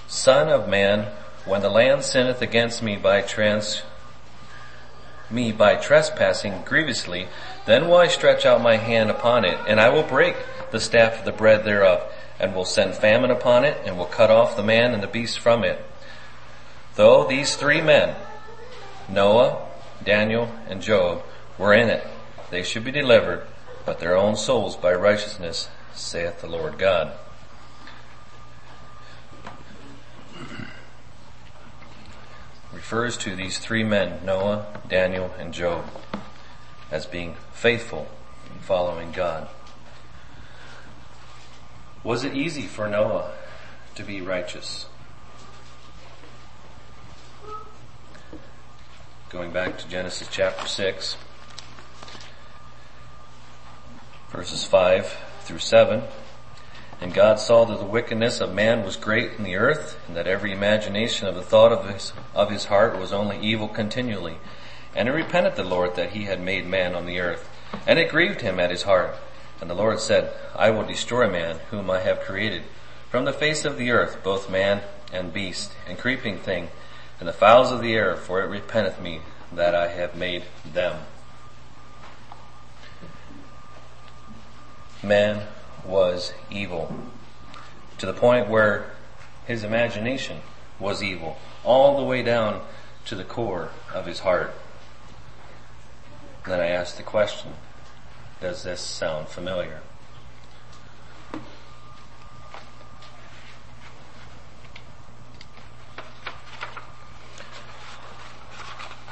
Son 0.08 0.50
of 0.50 0.68
man, 0.68 1.08
when 1.46 1.62
the 1.62 1.70
land 1.70 2.04
sinneth 2.04 2.42
against 2.42 2.82
me 2.82 2.98
by 2.98 3.22
trans, 3.22 3.84
me 5.30 5.52
by 5.52 5.76
trespassing 5.76 6.64
grievously, 6.66 7.28
then 7.66 7.88
will 7.88 7.98
I 7.98 8.08
stretch 8.08 8.46
out 8.46 8.62
my 8.62 8.76
hand 8.76 9.10
upon 9.10 9.46
it, 9.46 9.58
and 9.68 9.80
I 9.80 9.90
will 9.90 10.04
break 10.04 10.36
the 10.72 10.80
staff 10.80 11.20
of 11.20 11.26
the 11.26 11.32
bread 11.32 11.64
thereof, 11.64 12.04
and 12.40 12.56
will 12.56 12.66
send 12.66 12.96
famine 12.96 13.32
upon 13.32 13.64
it, 13.64 13.78
and 13.86 13.98
will 13.98 14.06
cut 14.06 14.32
off 14.32 14.58
the 14.58 14.64
man 14.64 14.94
and 14.94 15.02
the 15.02 15.08
beast 15.08 15.40
from 15.40 15.64
it. 15.64 15.80
Though 16.96 17.26
these 17.26 17.56
three 17.56 17.82
men, 17.82 18.16
Noah, 19.08 19.66
Daniel, 20.04 20.52
and 20.68 20.82
Job, 20.82 21.24
were 21.58 21.74
in 21.74 21.90
it, 21.90 22.06
they 22.52 22.62
should 22.62 22.84
be 22.84 22.92
delivered, 22.92 23.48
but 23.86 24.00
their 24.00 24.16
own 24.16 24.36
souls 24.36 24.76
by 24.76 24.94
righteousness, 24.94 25.70
saith 25.94 26.42
the 26.42 26.48
Lord 26.48 26.78
God. 26.78 27.14
Refers 32.74 33.18
to 33.18 33.36
these 33.36 33.58
three 33.58 33.84
men, 33.84 34.24
Noah, 34.26 34.66
Daniel, 34.88 35.34
and 35.40 35.54
Job, 35.54 35.86
as 36.92 37.06
being 37.06 37.36
faithful 37.54 38.08
in 38.54 38.60
following 38.60 39.12
God. 39.12 39.48
Was 42.04 42.24
it 42.24 42.36
easy 42.36 42.64
for 42.64 42.88
Noah 42.88 43.32
to 43.96 44.04
be 44.04 44.22
righteous? 44.22 44.88
Going 49.30 49.52
back 49.52 49.78
to 49.78 49.88
Genesis 49.88 50.28
chapter 50.30 50.68
6, 50.68 51.16
verses 54.32 54.64
5 54.64 55.18
through 55.42 55.60
7. 55.60 56.04
And 57.02 57.14
God 57.14 57.40
saw 57.40 57.66
that 57.66 57.80
the 57.80 57.86
wickedness 57.86 58.40
of 58.40 58.54
man 58.54 58.84
was 58.86 58.96
great 58.96 59.34
in 59.34 59.44
the 59.44 59.56
earth, 59.56 60.00
and 60.08 60.16
that 60.16 60.28
every 60.28 60.54
imagination 60.54 61.28
of 61.28 61.36
the 61.36 61.42
thought 61.42 61.72
of 61.74 61.90
his, 61.90 62.14
of 62.34 62.50
his 62.50 62.66
heart 62.66 62.98
was 62.98 63.12
only 63.12 63.40
evil 63.40 63.68
continually. 63.68 64.38
And 64.96 65.10
he 65.10 65.14
repented 65.14 65.56
the 65.56 65.64
Lord 65.64 65.96
that 65.96 66.12
he 66.12 66.24
had 66.24 66.40
made 66.40 66.66
man 66.66 66.96
on 66.96 67.06
the 67.06 67.20
earth. 67.20 67.50
And 67.86 68.00
it 68.00 68.12
grieved 68.12 68.42
him 68.42 68.60
at 68.60 68.72
his 68.72 68.84
heart. 68.84 69.16
And 69.60 69.70
the 69.70 69.76
Lord 69.76 70.00
said, 70.00 70.34
I 70.56 70.70
will 70.70 70.86
destroy 70.86 71.30
man, 71.30 71.60
whom 71.70 71.90
I 71.90 72.00
have 72.00 72.22
created, 72.22 72.64
from 73.10 73.26
the 73.26 73.34
face 73.34 73.66
of 73.66 73.78
the 73.78 73.92
earth, 73.92 74.24
both 74.24 74.50
man 74.50 74.82
and 75.12 75.34
beast, 75.34 75.74
and 75.88 75.98
creeping 75.98 76.38
thing, 76.38 76.70
and 77.20 77.28
the 77.28 77.34
fowls 77.34 77.72
of 77.72 77.82
the 77.82 77.94
air, 77.94 78.16
for 78.16 78.42
it 78.42 78.48
repenteth 78.48 79.02
me 79.02 79.22
that 79.52 79.76
I 79.76 79.90
have 79.90 80.16
made 80.16 80.44
them. 80.66 81.02
Man 85.04 85.48
was 85.84 86.34
evil 86.52 86.96
to 87.98 88.06
the 88.06 88.14
point 88.14 88.50
where 88.50 88.92
his 89.48 89.64
imagination 89.64 90.42
was 90.80 91.02
evil, 91.02 91.38
all 91.64 91.98
the 91.98 92.04
way 92.04 92.22
down 92.22 92.62
to 93.06 93.16
the 93.16 93.24
core 93.24 93.70
of 93.94 94.06
his 94.06 94.20
heart. 94.20 94.54
Then 96.46 96.60
I 96.60 96.68
asked 96.68 96.98
the 96.98 97.04
question, 97.04 97.54
does 98.40 98.64
this 98.64 98.82
sound 98.82 99.28
familiar? 99.28 99.82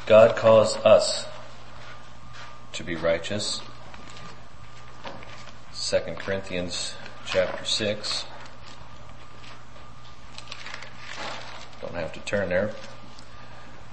God 0.05 0.35
calls 0.35 0.75
us 0.77 1.27
to 2.73 2.83
be 2.83 2.95
righteous. 2.95 3.61
2 5.81 5.97
Corinthians 6.17 6.93
chapter 7.25 7.63
6. 7.63 8.25
Don't 11.81 11.95
have 11.95 12.11
to 12.11 12.19
turn 12.19 12.49
there. 12.49 12.67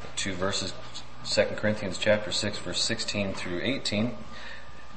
The 0.02 0.09
two 0.16 0.35
verses, 0.35 0.75
2 1.25 1.45
Corinthians 1.57 1.97
chapter 1.97 2.33
6 2.33 2.59
verse 2.59 2.83
16 2.83 3.35
through 3.35 3.61
18. 3.62 4.16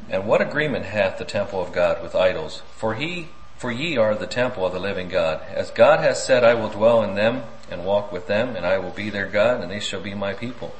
And 0.09 0.25
what 0.25 0.41
agreement 0.41 0.85
hath 0.85 1.19
the 1.19 1.25
temple 1.25 1.61
of 1.61 1.71
God 1.71 2.01
with 2.01 2.15
idols? 2.15 2.63
For 2.75 2.95
he, 2.95 3.29
for 3.55 3.71
ye 3.71 3.95
are 3.95 4.15
the 4.15 4.27
temple 4.27 4.65
of 4.65 4.73
the 4.73 4.79
living 4.79 5.09
God. 5.09 5.41
As 5.53 5.69
God 5.69 5.99
has 5.99 6.25
said, 6.25 6.43
I 6.43 6.55
will 6.55 6.69
dwell 6.69 7.03
in 7.03 7.13
them 7.13 7.43
and 7.69 7.85
walk 7.85 8.11
with 8.11 8.25
them, 8.25 8.55
and 8.55 8.65
I 8.65 8.79
will 8.79 8.91
be 8.91 9.11
their 9.11 9.27
God, 9.27 9.61
and 9.61 9.69
they 9.69 9.79
shall 9.79 10.01
be 10.01 10.15
my 10.15 10.33
people. 10.33 10.73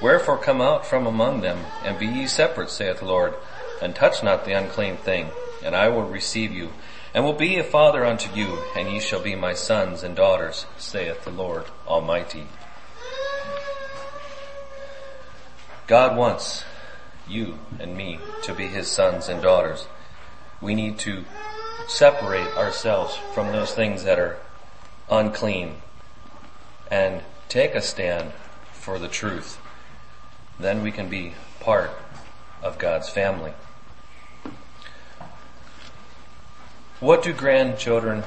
Wherefore 0.00 0.38
come 0.38 0.62
out 0.62 0.86
from 0.86 1.06
among 1.06 1.42
them, 1.42 1.66
and 1.84 1.98
be 1.98 2.06
ye 2.06 2.26
separate, 2.26 2.70
saith 2.70 3.00
the 3.00 3.04
Lord, 3.04 3.34
and 3.82 3.94
touch 3.94 4.22
not 4.22 4.44
the 4.44 4.52
unclean 4.52 4.96
thing, 4.96 5.30
and 5.64 5.74
I 5.74 5.88
will 5.88 6.02
receive 6.02 6.52
you, 6.52 6.70
and 7.14 7.24
will 7.24 7.32
be 7.32 7.58
a 7.58 7.64
father 7.64 8.04
unto 8.04 8.34
you, 8.34 8.62
and 8.76 8.90
ye 8.90 9.00
shall 9.00 9.20
be 9.20 9.34
my 9.34 9.54
sons 9.54 10.02
and 10.02 10.16
daughters, 10.16 10.66
saith 10.78 11.24
the 11.24 11.30
Lord 11.30 11.66
Almighty. 11.86 12.46
God 15.86 16.16
wants 16.16 16.64
you 17.28 17.58
and 17.78 17.96
me 17.96 18.18
to 18.42 18.54
be 18.54 18.66
his 18.66 18.88
sons 18.88 19.28
and 19.28 19.42
daughters. 19.42 19.86
We 20.60 20.74
need 20.74 20.98
to 21.00 21.24
separate 21.88 22.56
ourselves 22.56 23.16
from 23.34 23.48
those 23.52 23.72
things 23.72 24.04
that 24.04 24.18
are 24.18 24.38
unclean 25.10 25.82
and 26.90 27.22
take 27.48 27.74
a 27.74 27.82
stand 27.82 28.32
for 28.72 28.98
the 28.98 29.08
truth 29.08 29.58
then 30.62 30.82
we 30.82 30.92
can 30.92 31.08
be 31.08 31.34
part 31.60 31.90
of 32.62 32.78
God's 32.78 33.08
family. 33.08 33.52
What 37.02 37.24
do 37.24 37.32
grandchildren, 37.32 38.22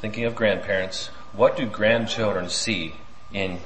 thinking 0.00 0.24
of 0.24 0.34
grandparents, 0.34 1.10
what 1.32 1.56
do 1.56 1.64
grandchildren 1.64 2.48
see 2.48 2.96
in 3.32 3.60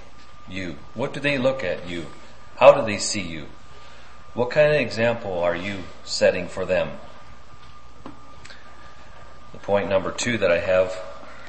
you? 0.47 0.76
What 0.93 1.14
do 1.14 1.21
they 1.21 1.38
look 1.38 1.64
at 1.64 1.88
you? 1.88 2.09
How 2.57 2.75
do 2.75 2.85
they 2.85 2.99
see 2.99 3.23
you? 3.23 3.47
What 4.35 4.50
kind 4.50 4.75
of 4.75 4.79
example 4.79 5.38
are 5.38 5.57
you 5.57 5.85
setting 6.05 6.47
for 6.47 6.67
them? 6.67 6.90
The 9.52 9.59
point 9.61 9.88
number 9.88 10.12
two 10.12 10.37
that 10.37 10.50
I 10.50 10.59
have 10.59 10.95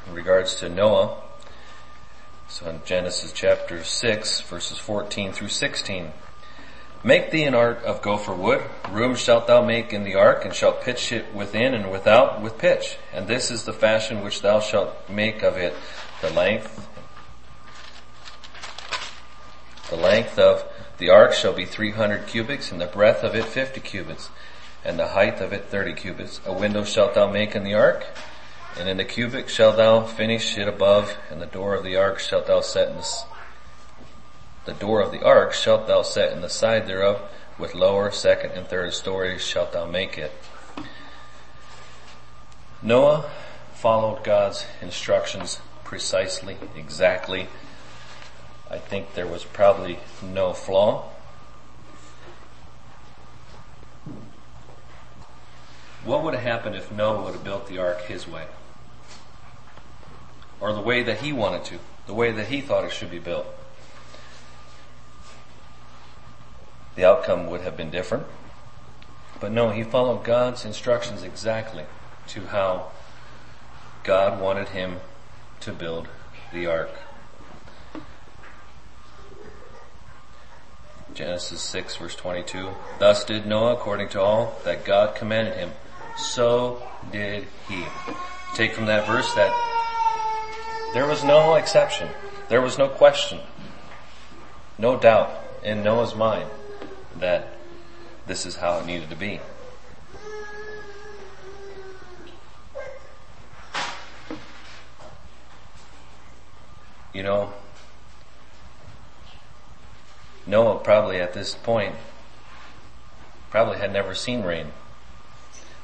in 0.08 0.14
regards 0.14 0.56
to 0.62 0.70
Noah, 0.70 1.18
so 2.48 2.70
in 2.70 2.80
Genesis 2.86 3.34
chapter 3.34 3.84
6 3.84 4.40
verses 4.40 4.78
14 4.78 5.34
through 5.34 5.50
16. 5.50 6.14
Make 7.04 7.32
thee 7.32 7.44
an 7.44 7.56
ark 7.56 7.82
of 7.84 8.04
gopher 8.04 8.34
wood. 8.34 8.62
Room 8.90 9.16
shalt 9.16 9.48
thou 9.48 9.64
make 9.66 9.92
in 9.92 10.04
the 10.04 10.16
ark, 10.16 10.46
and 10.46 10.54
shalt 10.54 10.84
pitch 10.84 11.12
it 11.12 11.34
within 11.34 11.74
and 11.74 11.92
without 11.92 12.42
with 12.42 12.60
pitch. 12.60 12.98
And 13.12 13.28
this 13.28 13.50
is 13.50 13.66
the 13.66 13.74
fashion 13.74 14.24
which 14.24 14.42
thou 14.42 14.60
shalt 14.60 15.10
make 15.10 15.42
of 15.42 15.58
it. 15.58 15.74
The 16.22 16.30
length, 16.30 16.88
the 19.90 19.96
length 19.96 20.38
of 20.38 20.64
the 21.00 21.10
ark 21.10 21.34
shall 21.34 21.54
be 21.54 21.66
three 21.66 21.92
hundred 21.92 22.28
cubits, 22.28 22.72
and 22.72 22.80
the 22.80 22.86
breadth 22.86 23.24
of 23.24 23.34
it 23.34 23.46
fifty 23.46 23.82
cubits, 23.82 24.30
and 24.86 25.00
the 25.00 25.08
height 25.08 25.42
of 25.42 25.54
it 25.54 25.66
thirty 25.66 25.94
cubits. 25.94 26.40
A 26.46 26.54
window 26.54 26.84
shalt 26.84 27.16
thou 27.16 27.28
make 27.32 27.56
in 27.56 27.64
the 27.64 27.74
ark, 27.74 28.06
and 28.78 28.88
in 28.88 28.98
the 28.98 29.06
cubit 29.06 29.50
shalt 29.50 29.78
thou 29.78 30.06
finish 30.06 30.56
it 30.56 30.68
above, 30.68 31.18
and 31.32 31.42
the 31.42 31.48
door 31.48 31.74
of 31.74 31.84
the 31.84 31.96
ark 31.96 32.20
shalt 32.20 32.46
thou 32.46 32.62
set 32.62 32.90
in 32.90 32.98
the 32.98 33.24
the 34.66 34.74
door 34.74 35.02
of 35.02 35.12
the 35.12 35.24
ark 35.24 35.54
shalt 35.54 35.88
thou 35.88 36.02
set 36.02 36.32
in 36.32 36.42
the 36.42 36.50
side 36.50 36.88
thereof, 36.88 37.22
with 37.58 37.76
lower, 37.76 38.12
second, 38.12 38.52
and 38.52 38.68
third 38.68 38.94
stories 38.94 39.44
shalt 39.44 39.74
thou 39.74 39.86
make 39.86 40.18
it. 40.18 40.32
Noah 42.82 43.30
followed 43.74 44.24
God's 44.24 44.66
instructions 44.82 45.60
precisely, 45.84 46.58
exactly. 46.76 47.48
I 48.70 48.78
think 48.78 49.14
there 49.14 49.28
was 49.28 49.44
probably 49.44 50.00
no 50.24 50.54
flaw. 50.54 51.10
What 56.04 56.24
would 56.24 56.34
have 56.34 56.44
happened 56.44 56.76
if 56.76 56.92
Noah 56.92 57.24
would 57.24 57.34
have 57.34 57.44
built 57.44 57.68
the 57.68 57.78
ark 57.78 58.04
his 58.04 58.28
way? 58.28 58.46
Or 60.60 60.74
the 60.74 60.82
way 60.82 61.04
that 61.04 61.20
he 61.20 61.32
wanted 61.34 61.66
to, 61.66 61.80
the 62.08 62.14
way 62.14 62.32
that 62.32 62.48
he 62.48 62.62
thought 62.62 62.86
it 62.86 62.92
should 62.92 63.12
be 63.12 63.20
built? 63.20 63.46
The 66.96 67.06
outcome 67.06 67.48
would 67.48 67.62
have 67.62 67.78
been 67.78 67.90
different. 67.90 68.26
But 69.40 69.52
no, 69.52 69.72
he 69.72 69.84
followed 69.84 70.24
God's 70.24 70.66
instructions 70.66 71.24
exactly 71.24 71.86
to 72.28 72.46
how 72.48 72.92
God 74.04 74.40
wanted 74.40 74.70
him 74.70 74.98
to 75.62 75.72
build 75.72 76.08
the 76.54 76.68
ark. 76.68 76.92
Genesis 81.14 81.62
6 81.62 81.98
verse 81.98 82.16
22. 82.16 82.70
Thus 83.00 83.26
did 83.26 83.46
Noah 83.46 83.74
according 83.74 84.10
to 84.10 84.22
all 84.22 84.60
that 84.64 84.86
God 84.86 85.16
commanded 85.16 85.56
him. 85.56 85.72
So 86.18 86.88
did 87.12 87.48
he. 87.68 87.84
Take 88.56 88.74
from 88.74 88.86
that 88.86 89.08
verse 89.08 89.34
that 89.36 89.52
there 90.94 91.08
was 91.08 91.24
no 91.24 91.56
exception. 91.56 92.10
There 92.50 92.62
was 92.62 92.78
no 92.78 92.88
question. 92.90 93.40
No 94.78 94.98
doubt 94.98 95.32
in 95.64 95.84
Noah's 95.84 96.16
mind 96.16 96.50
that 97.20 97.54
this 98.28 98.46
is 98.46 98.56
how 98.56 98.80
it 98.80 98.86
needed 98.86 99.10
to 99.10 99.16
be. 99.16 99.40
You 107.14 107.24
know, 107.24 107.54
Noah 110.48 110.80
probably 110.80 111.20
at 111.20 111.34
this 111.34 111.56
point 111.56 111.96
probably 113.50 113.78
had 113.78 113.92
never 113.92 114.16
seen 114.16 114.44
rain. 114.44 114.68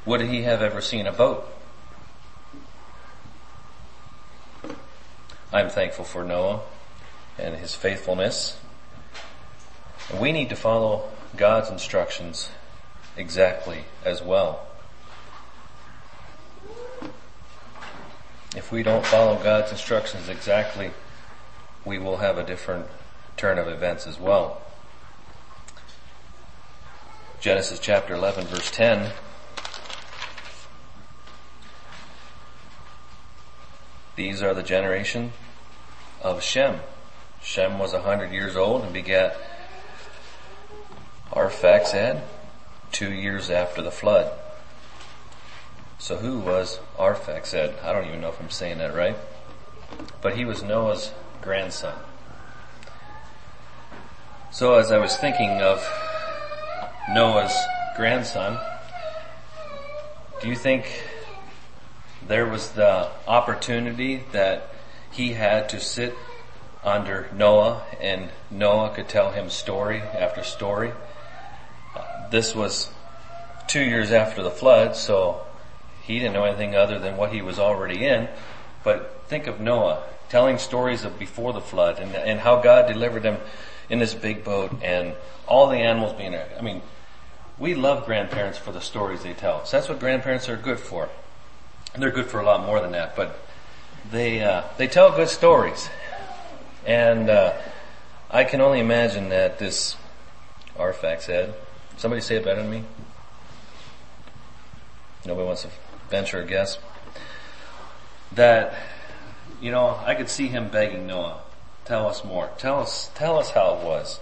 Would 0.06 0.22
he 0.22 0.44
have 0.44 0.62
ever 0.62 0.80
seen 0.80 1.06
a 1.06 1.12
boat? 1.12 1.54
I'm 5.52 5.70
thankful 5.70 6.06
for 6.06 6.24
Noah 6.24 6.62
and 7.38 7.56
his 7.56 7.76
faithfulness. 7.76 8.58
We 10.18 10.32
need 10.32 10.50
to 10.50 10.56
follow 10.56 11.10
God's 11.36 11.70
instructions 11.70 12.50
exactly 13.16 13.86
as 14.06 14.22
well. 14.22 14.68
If 18.56 18.72
we 18.72 18.82
don't 18.82 19.06
follow 19.06 19.36
God's 19.42 19.72
instructions 19.72 20.30
exactly, 20.30 20.92
we 21.86 22.00
will 22.00 22.18
have 22.18 22.38
a 22.38 22.44
different 22.44 22.88
turn 23.36 23.58
of 23.58 23.68
events 23.68 24.08
as 24.08 24.20
well. 24.20 24.62
Genesis 27.40 27.80
chapter 27.80 28.16
11 28.16 28.46
verse 28.46 28.72
10 28.72 29.12
These 34.16 34.42
are 34.42 34.56
the 34.56 34.64
generation 34.64 35.34
of 36.24 36.42
Shem. 36.42 36.80
Shem 37.44 37.78
was 37.78 37.94
a 37.94 38.02
hundred 38.02 38.32
years 38.32 38.56
old 38.56 38.84
and 38.84 38.92
begat 38.92 39.38
Arphaxad, 41.38 42.22
two 42.92 43.14
years 43.14 43.52
after 43.52 43.84
the 43.84 43.92
flood. 43.92 44.32
So 46.00 46.18
who 46.18 46.40
was 46.40 46.80
Arphaxad? 46.98 47.84
I 47.84 47.94
don't 47.94 48.08
even 48.08 48.22
know 48.22 48.30
if 48.30 48.42
I'm 48.42 48.50
saying 48.50 48.80
that 48.80 48.96
right. 48.96 49.16
But 50.20 50.36
he 50.36 50.46
was 50.46 50.64
Noah's 50.64 51.12
grandson. 51.44 51.94
So 54.52 54.80
as 54.80 54.92
I 54.92 54.98
was 54.98 55.16
thinking 55.16 55.62
of 55.62 55.88
Noah's 57.12 57.56
grandson, 57.96 58.58
do 60.42 60.48
you 60.48 60.56
think 60.56 61.04
there 62.28 62.48
was 62.48 62.72
the 62.72 63.10
opportunity 63.28 64.24
that 64.32 64.74
he 65.12 65.34
had 65.34 65.70
to 65.70 65.80
sit 65.80 66.16
under 66.84 67.30
Noah 67.32 67.84
and 68.02 68.32
Noah 68.50 68.90
could 68.90 69.08
tell 69.08 69.34
him 69.34 69.52
story 69.52 70.02
after 70.02 70.44
story 70.44 70.94
this 72.32 72.56
was 72.56 72.90
two 73.68 73.82
years 73.82 74.12
after 74.12 74.44
the 74.44 74.52
flood, 74.52 74.96
so 74.96 75.42
he 76.04 76.20
didn't 76.20 76.34
know 76.34 76.46
anything 76.46 76.76
other 76.76 77.00
than 77.00 77.18
what 77.18 77.32
he 77.32 77.42
was 77.42 77.60
already 77.60 78.06
in. 78.06 78.28
But 78.84 79.24
think 79.28 79.48
of 79.48 79.60
Noah 79.60 80.04
telling 80.30 80.58
stories 80.58 81.04
of 81.04 81.18
before 81.20 81.54
the 81.54 81.62
flood 81.62 82.00
and, 82.00 82.16
and 82.16 82.40
how 82.40 82.62
God 82.62 82.88
delivered 82.88 83.24
him 83.24 83.38
in 83.90 84.00
this 84.00 84.14
big 84.14 84.44
boat 84.44 84.72
and 84.84 85.14
all 85.48 85.68
the 85.68 85.78
animals 85.78 86.14
being 86.14 86.32
there. 86.32 86.50
I 86.58 86.62
mean, 86.62 86.82
we 87.58 87.76
love 87.76 88.06
grandparents 88.06 88.58
for 88.58 88.72
the 88.72 88.82
stories 88.82 89.24
they 89.24 89.34
tell. 89.34 89.66
So 89.66 89.78
that's 89.78 89.90
what 89.90 90.00
grandparents 90.00 90.50
are 90.50 90.58
good 90.58 90.80
for. 90.80 91.10
They're 91.96 92.12
good 92.12 92.28
for 92.28 92.40
a 92.40 92.46
lot 92.46 92.66
more 92.66 92.80
than 92.80 92.92
that, 92.92 93.16
but 93.16 93.40
they 94.12 94.42
uh, 94.42 94.64
they 94.78 94.88
tell 94.88 95.12
good 95.16 95.30
stories, 95.30 95.90
and 96.86 97.30
uh, 97.30 97.54
I 98.30 98.44
can 98.44 98.62
only 98.62 98.80
imagine 98.80 99.30
that 99.30 99.58
this 99.58 99.96
Arphaxad 100.78 101.54
Somebody 101.98 102.22
say 102.22 102.36
it 102.36 102.46
better 102.46 102.62
than 102.62 102.70
me? 102.70 102.84
Nobody 105.26 105.48
wants 105.48 105.64
to 105.64 105.70
venture 106.10 106.40
a 106.42 106.46
guess. 106.46 106.78
That, 108.34 108.76
you 109.60 109.72
know, 109.72 110.00
I 110.06 110.14
could 110.14 110.30
see 110.30 110.48
him 110.48 110.70
begging 110.70 111.08
Noah, 111.08 111.42
tell 111.86 112.08
us 112.08 112.24
more. 112.24 112.52
Tell 112.60 112.80
us, 112.80 113.10
tell 113.16 113.38
us 113.40 113.50
how 113.50 113.76
it 113.76 113.84
was. 113.84 114.20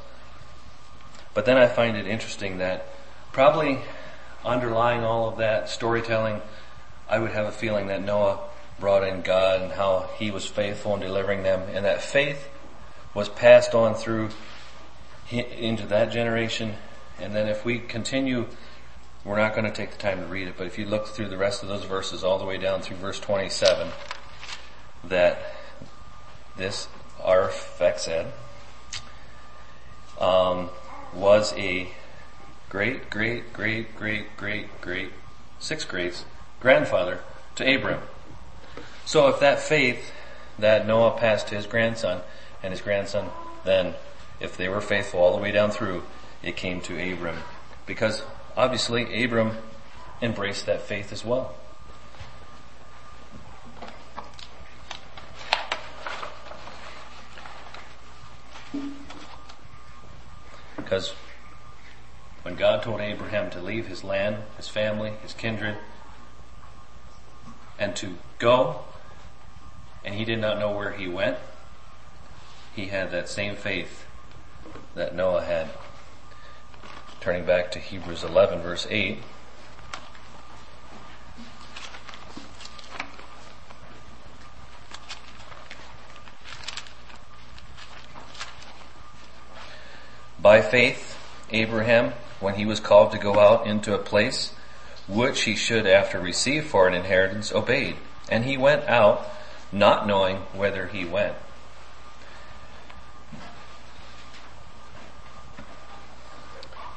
But 1.33 1.45
then 1.45 1.57
I 1.57 1.67
find 1.67 1.97
it 1.97 2.07
interesting 2.07 2.59
that 2.59 2.87
probably 3.33 3.81
underlying 4.45 5.03
all 5.03 5.27
of 5.27 5.37
that 5.39 5.67
storytelling, 5.69 6.41
I 7.09 7.19
would 7.19 7.31
have 7.31 7.45
a 7.45 7.51
feeling 7.51 7.87
that 7.87 8.01
Noah 8.01 8.39
brought 8.79 9.03
in 9.05 9.21
God 9.21 9.61
and 9.61 9.71
how 9.73 10.09
he 10.17 10.31
was 10.31 10.45
faithful 10.45 10.93
in 10.95 11.01
delivering 11.01 11.43
them 11.43 11.61
and 11.73 11.83
that 11.85 12.01
faith 12.01 12.49
was 13.13 13.27
passed 13.29 13.73
on 13.73 13.95
through 13.95 14.29
into 15.31 15.87
that 15.87 16.11
generation 16.11 16.75
and 17.19 17.33
then 17.33 17.47
if 17.47 17.65
we 17.65 17.79
continue, 17.79 18.45
we're 19.23 19.37
not 19.37 19.53
going 19.55 19.65
to 19.65 19.71
take 19.71 19.91
the 19.91 19.97
time 19.97 20.19
to 20.19 20.25
read 20.25 20.47
it, 20.47 20.55
but 20.57 20.67
if 20.67 20.77
you 20.77 20.85
look 20.85 21.07
through 21.07 21.29
the 21.29 21.37
rest 21.37 21.63
of 21.63 21.69
those 21.69 21.83
verses 21.83 22.23
all 22.23 22.37
the 22.37 22.45
way 22.45 22.57
down 22.57 22.81
through 22.81 22.97
verse 22.97 23.19
27, 23.19 23.89
that 25.05 25.39
this 26.57 26.87
Arphaxad 27.19 28.31
um, 30.19 30.69
was 31.13 31.53
a 31.53 31.89
great, 32.69 33.09
great, 33.09 33.51
great, 33.53 33.95
great, 33.95 34.37
great, 34.37 34.81
great, 34.81 35.11
six 35.59 35.85
greats 35.85 36.25
grandfather 36.59 37.19
to 37.55 37.75
Abram. 37.75 38.01
So 39.05 39.27
if 39.27 39.39
that 39.39 39.59
faith 39.59 40.11
that 40.57 40.87
Noah 40.87 41.17
passed 41.17 41.47
to 41.49 41.55
his 41.55 41.67
grandson 41.67 42.21
and 42.63 42.71
his 42.71 42.81
grandson, 42.81 43.29
then 43.63 43.95
if 44.39 44.57
they 44.57 44.67
were 44.67 44.81
faithful 44.81 45.19
all 45.19 45.35
the 45.35 45.41
way 45.41 45.51
down 45.51 45.71
through, 45.71 46.03
it 46.45 46.55
came 46.55 46.79
to 46.79 46.93
Abram. 46.93 47.39
Because 47.85 48.23
obviously 48.55 49.23
Abram 49.23 49.57
embraced 50.21 50.67
that 50.67 50.83
faith 50.83 51.11
as 51.11 51.25
well. 51.25 51.55
Because 60.77 61.15
when 62.43 62.55
God 62.55 62.83
told 62.83 63.01
Abraham 63.01 63.49
to 63.49 63.61
leave 63.61 63.87
his 63.87 64.03
land, 64.03 64.37
his 64.55 64.67
family, 64.67 65.13
his 65.23 65.33
kindred, 65.33 65.77
and 67.79 67.95
to 67.95 68.15
go, 68.37 68.81
and 70.05 70.13
he 70.13 70.23
did 70.23 70.39
not 70.39 70.59
know 70.59 70.71
where 70.71 70.91
he 70.91 71.07
went, 71.07 71.37
he 72.75 72.85
had 72.85 73.09
that 73.11 73.27
same 73.27 73.55
faith 73.55 74.05
that 74.93 75.15
Noah 75.15 75.43
had 75.43 75.69
turning 77.25 77.43
back 77.43 77.71
to 77.71 77.79
Hebrews 77.79 78.23
11 78.23 78.61
verse 78.61 78.85
8. 78.87 79.17
By 90.39 90.61
faith, 90.61 91.17
Abraham, 91.49 92.13
when 92.39 92.53
he 92.53 92.67
was 92.67 92.79
called 92.79 93.11
to 93.13 93.17
go 93.17 93.39
out 93.39 93.65
into 93.65 93.95
a 93.95 93.97
place 93.97 94.53
which 95.07 95.45
he 95.45 95.55
should 95.55 95.87
after 95.87 96.19
receive 96.19 96.67
for 96.67 96.87
an 96.87 96.93
inheritance, 96.93 97.51
obeyed. 97.51 97.95
And 98.29 98.45
he 98.45 98.55
went 98.55 98.83
out, 98.83 99.27
not 99.71 100.05
knowing 100.05 100.37
whither 100.53 100.85
he 100.85 101.05
went. 101.05 101.33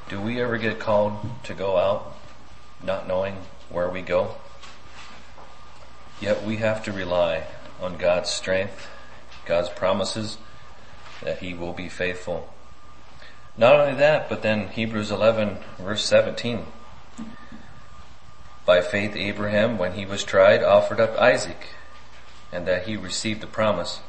Do 0.09 0.23
we 0.23 0.41
ever 0.41 0.57
get 0.57 0.79
called 0.79 1.19
to 1.45 1.53
go 1.53 1.77
out, 1.77 2.15
not 2.83 3.07
knowing 3.07 3.37
where 3.69 3.91
we 3.91 4.01
go? 4.01 4.37
Yet 6.19 6.45
we 6.45 6.57
have 6.57 6.83
to 6.85 6.93
rely 6.93 7.45
on 7.79 7.99
God's 7.99 8.31
strength, 8.31 8.89
God's 9.45 9.69
promises 9.69 10.39
that 11.23 11.41
He 11.41 11.53
will 11.53 11.75
be 11.75 11.91
faithful. 11.91 12.49
Not 13.59 13.79
only 13.79 13.95
that, 13.97 14.31
but 14.31 14.41
then 14.41 14.69
Hebrews 14.69 15.11
11 15.11 15.59
verse 15.79 16.05
17. 16.05 16.65
By 18.65 18.81
faith 18.81 19.15
Abraham, 19.15 19.77
when 19.77 19.93
he 19.93 20.07
was 20.07 20.25
tried, 20.25 20.63
offered 20.63 21.01
up 21.01 21.19
Isaac, 21.19 21.69
and 22.51 22.67
that 22.67 22.87
he 22.87 22.97
received 22.97 23.41
the 23.41 23.47
promise, 23.47 24.01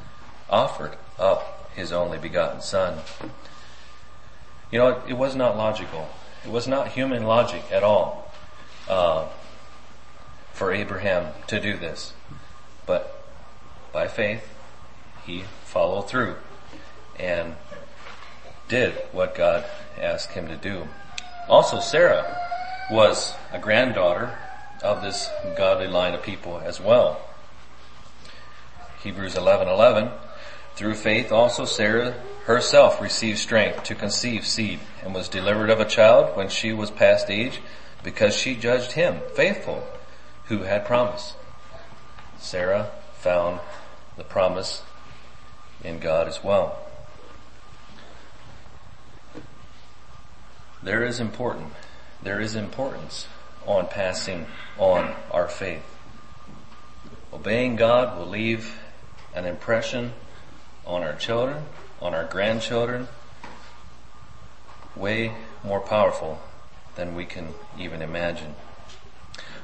offered 0.48 0.96
up 1.18 1.70
his 1.74 1.92
only 1.92 2.16
begotten 2.16 2.60
son. 2.62 3.00
You 4.70 4.78
know, 4.78 5.02
it 5.08 5.14
was 5.14 5.34
not 5.34 5.56
logical. 5.56 6.08
It 6.44 6.50
was 6.50 6.68
not 6.68 6.88
human 6.88 7.24
logic 7.24 7.62
at 7.70 7.82
all 7.82 8.32
uh, 8.88 9.26
for 10.52 10.72
Abraham 10.72 11.32
to 11.48 11.60
do 11.60 11.76
this. 11.76 12.12
But 12.86 13.24
by 13.92 14.08
faith, 14.08 14.48
he 15.26 15.44
followed 15.64 16.08
through 16.08 16.36
and 17.18 17.56
did 18.68 18.94
what 19.12 19.34
God 19.34 19.64
asked 20.00 20.32
him 20.32 20.48
to 20.48 20.56
do. 20.56 20.88
Also, 21.48 21.80
Sarah 21.80 22.40
was 22.90 23.34
a 23.52 23.58
granddaughter 23.58 24.38
of 24.82 25.02
this 25.02 25.28
godly 25.56 25.86
line 25.86 26.14
of 26.14 26.22
people 26.22 26.60
as 26.64 26.80
well. 26.80 27.20
Hebrews 29.02 29.34
11:11 29.34 30.12
Through 30.76 30.94
faith 30.94 31.32
also 31.32 31.64
Sarah 31.64 32.14
herself 32.44 33.00
received 33.00 33.38
strength 33.38 33.84
to 33.84 33.94
conceive 33.94 34.46
seed 34.46 34.80
and 35.02 35.14
was 35.14 35.28
delivered 35.28 35.70
of 35.70 35.80
a 35.80 35.84
child 35.84 36.36
when 36.36 36.48
she 36.48 36.72
was 36.72 36.90
past 36.90 37.30
age 37.30 37.60
because 38.02 38.34
she 38.34 38.56
judged 38.56 38.92
him 38.92 39.20
faithful 39.34 39.86
who 40.46 40.62
had 40.62 40.84
promised. 40.84 41.34
Sarah 42.38 42.90
found 43.18 43.60
the 44.16 44.24
promise 44.24 44.82
in 45.84 45.98
God 45.98 46.26
as 46.26 46.42
well. 46.42 46.78
There 50.82 51.04
is 51.04 51.20
important, 51.20 51.72
there 52.22 52.40
is 52.40 52.56
importance 52.56 53.28
on 53.66 53.86
passing 53.86 54.46
on 54.78 55.14
our 55.30 55.46
faith. 55.46 55.84
Obeying 57.32 57.76
God 57.76 58.18
will 58.18 58.26
leave 58.26 58.78
an 59.34 59.44
impression 59.44 60.12
on 60.86 61.02
our 61.02 61.14
children, 61.14 61.64
on 62.00 62.14
our 62.14 62.24
grandchildren, 62.24 63.08
way 64.96 65.34
more 65.64 65.80
powerful 65.80 66.40
than 66.96 67.14
we 67.14 67.24
can 67.24 67.48
even 67.78 68.02
imagine. 68.02 68.54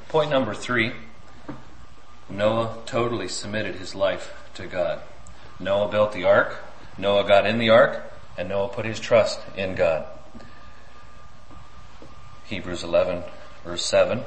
Point 0.09 0.29
number 0.29 0.53
three, 0.53 0.93
Noah 2.29 2.77
totally 2.85 3.27
submitted 3.27 3.75
his 3.75 3.95
life 3.95 4.33
to 4.53 4.67
God. 4.67 5.01
Noah 5.59 5.89
built 5.89 6.13
the 6.13 6.23
ark, 6.23 6.63
Noah 6.97 7.27
got 7.27 7.45
in 7.45 7.57
the 7.57 7.69
ark, 7.69 8.11
and 8.37 8.49
Noah 8.49 8.69
put 8.69 8.85
his 8.85 8.99
trust 8.99 9.39
in 9.55 9.75
God. 9.75 10.05
Hebrews 12.45 12.83
11 12.83 13.23
verse 13.63 13.85
7. 13.85 14.23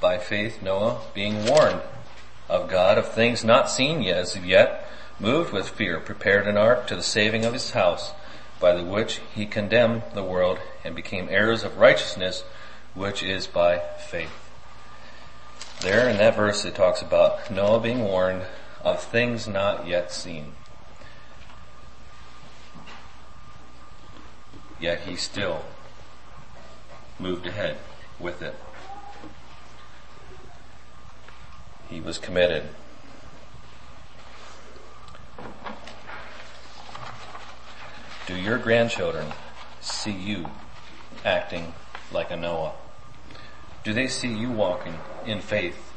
By 0.00 0.18
faith 0.18 0.62
Noah, 0.62 1.00
being 1.14 1.46
warned 1.46 1.80
of 2.48 2.68
God 2.68 2.98
of 2.98 3.12
things 3.12 3.44
not 3.44 3.70
seen 3.70 4.02
as 4.04 4.36
yet, 4.36 4.85
moved 5.18 5.52
with 5.52 5.68
fear, 5.68 6.00
prepared 6.00 6.46
an 6.46 6.56
ark 6.56 6.86
to 6.86 6.96
the 6.96 7.02
saving 7.02 7.44
of 7.44 7.52
his 7.52 7.70
house, 7.70 8.12
by 8.60 8.74
the 8.74 8.84
which 8.84 9.20
he 9.34 9.46
condemned 9.46 10.02
the 10.14 10.22
world 10.22 10.58
and 10.84 10.94
became 10.94 11.28
heirs 11.28 11.62
of 11.62 11.78
righteousness, 11.78 12.44
which 12.94 13.22
is 13.22 13.46
by 13.46 13.78
faith. 13.78 14.50
There 15.80 16.08
in 16.08 16.16
that 16.18 16.36
verse 16.36 16.64
it 16.64 16.74
talks 16.74 17.02
about 17.02 17.50
Noah 17.50 17.80
being 17.80 18.04
warned 18.04 18.42
of 18.82 19.02
things 19.02 19.46
not 19.46 19.86
yet 19.86 20.12
seen. 20.12 20.52
Yet 24.80 25.00
he 25.00 25.16
still 25.16 25.64
moved 27.18 27.46
ahead 27.46 27.76
with 28.18 28.42
it. 28.42 28.54
He 31.88 32.00
was 32.00 32.18
committed. 32.18 32.68
Do 38.26 38.36
your 38.36 38.58
grandchildren 38.58 39.32
see 39.80 40.10
you 40.10 40.50
acting 41.24 41.74
like 42.12 42.30
a 42.30 42.36
Noah? 42.36 42.72
Do 43.84 43.92
they 43.92 44.08
see 44.08 44.34
you 44.34 44.50
walking 44.50 44.94
in 45.24 45.40
faith 45.40 45.92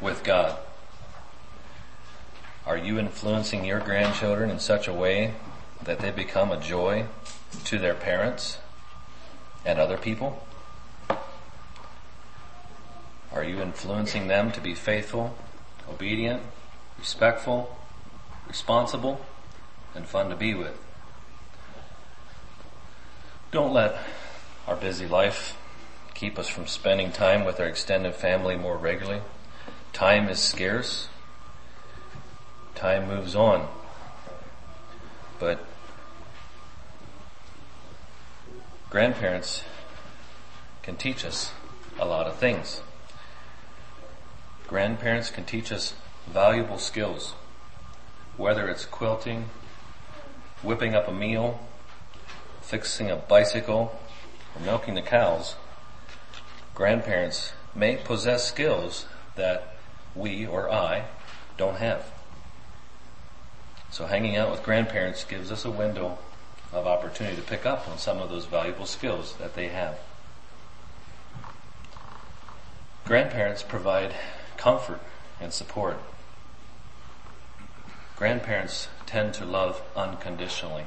with 0.00 0.22
God? 0.24 0.58
Are 2.66 2.76
you 2.76 2.98
influencing 2.98 3.64
your 3.64 3.80
grandchildren 3.80 4.50
in 4.50 4.58
such 4.58 4.86
a 4.86 4.92
way 4.92 5.34
that 5.82 6.00
they 6.00 6.10
become 6.10 6.52
a 6.52 6.60
joy 6.60 7.06
to 7.64 7.78
their 7.78 7.94
parents 7.94 8.58
and 9.64 9.78
other 9.78 9.96
people? 9.96 10.46
Are 13.32 13.44
you 13.44 13.60
influencing 13.62 14.28
them 14.28 14.52
to 14.52 14.60
be 14.60 14.74
faithful, 14.74 15.34
obedient, 15.88 16.42
respectful, 16.98 17.79
responsible, 18.50 19.20
and 19.94 20.04
fun 20.04 20.28
to 20.28 20.34
be 20.34 20.54
with? 20.54 20.76
Don't 23.52 23.72
let 23.72 23.96
our 24.66 24.74
busy 24.74 25.06
life 25.06 25.56
keep 26.14 26.36
us 26.36 26.48
from 26.48 26.66
spending 26.66 27.12
time 27.12 27.44
with 27.44 27.60
our 27.60 27.66
extended 27.66 28.12
family 28.12 28.56
more 28.56 28.76
regularly. 28.76 29.22
Time 29.92 30.28
is 30.28 30.40
scarce. 30.40 31.06
Time 32.74 33.06
moves 33.06 33.36
on. 33.36 33.68
But 35.38 35.64
grandparents 38.90 39.62
can 40.82 40.96
teach 40.96 41.24
us 41.24 41.52
a 42.00 42.04
lot 42.04 42.26
of 42.26 42.34
things. 42.34 42.82
Grandparents 44.66 45.30
can 45.30 45.44
teach 45.44 45.70
us 45.70 45.94
valuable 46.28 46.78
skills, 46.78 47.34
whether 48.36 48.68
it's 48.68 48.84
quilting, 48.84 49.46
whipping 50.62 50.94
up 50.94 51.08
a 51.08 51.12
meal, 51.12 51.60
fixing 52.60 53.10
a 53.10 53.16
bicycle, 53.16 53.98
or 54.54 54.62
milking 54.64 54.94
the 54.94 55.02
cows. 55.02 55.56
Grandparents 56.74 57.52
may 57.74 57.96
possess 57.96 58.46
skills 58.46 59.06
that 59.36 59.76
we 60.14 60.46
or 60.46 60.70
I 60.70 61.04
don't 61.56 61.76
have. 61.76 62.06
So 63.90 64.06
hanging 64.06 64.36
out 64.36 64.50
with 64.50 64.62
grandparents 64.62 65.24
gives 65.24 65.50
us 65.50 65.64
a 65.64 65.70
window 65.70 66.18
of 66.72 66.86
opportunity 66.86 67.36
to 67.36 67.42
pick 67.42 67.66
up 67.66 67.88
on 67.88 67.98
some 67.98 68.18
of 68.18 68.30
those 68.30 68.46
valuable 68.46 68.86
skills 68.86 69.34
that 69.36 69.54
they 69.54 69.68
have. 69.68 69.98
Grandparents 73.04 73.62
provide 73.62 74.14
comfort 74.56 75.00
and 75.40 75.52
support. 75.52 75.98
Grandparents 78.20 78.88
tend 79.06 79.32
to 79.32 79.46
love 79.46 79.80
unconditionally. 79.96 80.84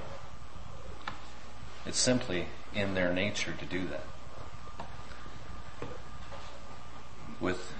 It's 1.84 1.98
simply 1.98 2.46
in 2.76 2.94
their 2.94 3.12
nature 3.12 3.56
to 3.58 3.66
do 3.66 3.88
that. 3.88 4.06
With 7.40 7.74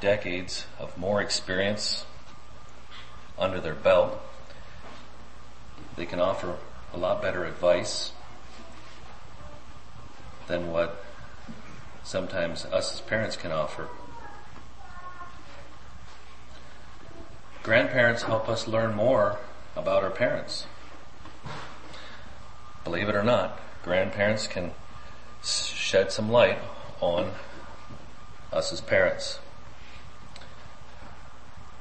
decades 0.00 0.66
of 0.78 0.96
more 0.96 1.20
experience 1.20 2.06
under 3.36 3.60
their 3.60 3.74
belt, 3.74 4.20
they 5.96 6.06
can 6.06 6.20
offer 6.20 6.58
a 6.94 6.96
lot 6.96 7.20
better 7.20 7.44
advice 7.44 8.12
than 10.46 10.70
what 10.70 11.04
sometimes 12.04 12.66
us 12.66 12.94
as 12.94 13.00
parents 13.00 13.34
can 13.34 13.50
offer. 13.50 13.88
Grandparents 17.62 18.22
help 18.22 18.48
us 18.48 18.68
learn 18.68 18.94
more 18.94 19.38
about 19.76 20.02
our 20.02 20.10
parents. 20.10 20.66
believe 22.84 23.08
it 23.08 23.14
or 23.14 23.22
not, 23.22 23.60
grandparents 23.82 24.46
can 24.46 24.72
shed 25.42 26.10
some 26.10 26.30
light 26.30 26.58
on 27.00 27.32
us 28.52 28.72
as 28.72 28.80
parents. 28.80 29.40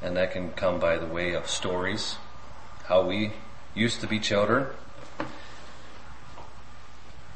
And 0.01 0.17
that 0.17 0.31
can 0.31 0.51
come 0.51 0.79
by 0.79 0.97
the 0.97 1.05
way 1.05 1.33
of 1.33 1.49
stories, 1.49 2.17
how 2.85 3.05
we 3.05 3.33
used 3.73 4.01
to 4.01 4.07
be 4.07 4.19
children. 4.19 4.67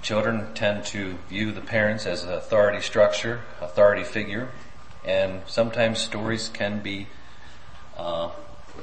Children 0.02 0.54
tend 0.54 0.86
to 0.86 1.18
view 1.30 1.52
the 1.52 1.62
parents 1.62 2.06
as 2.06 2.24
an 2.24 2.34
authority 2.34 2.82
structure, 2.82 3.42
authority 3.62 4.04
figure, 4.04 4.50
and 5.06 5.42
sometimes 5.48 6.00
stories 6.00 6.50
can 6.50 6.82
be 6.82 7.08
uh, 8.02 8.32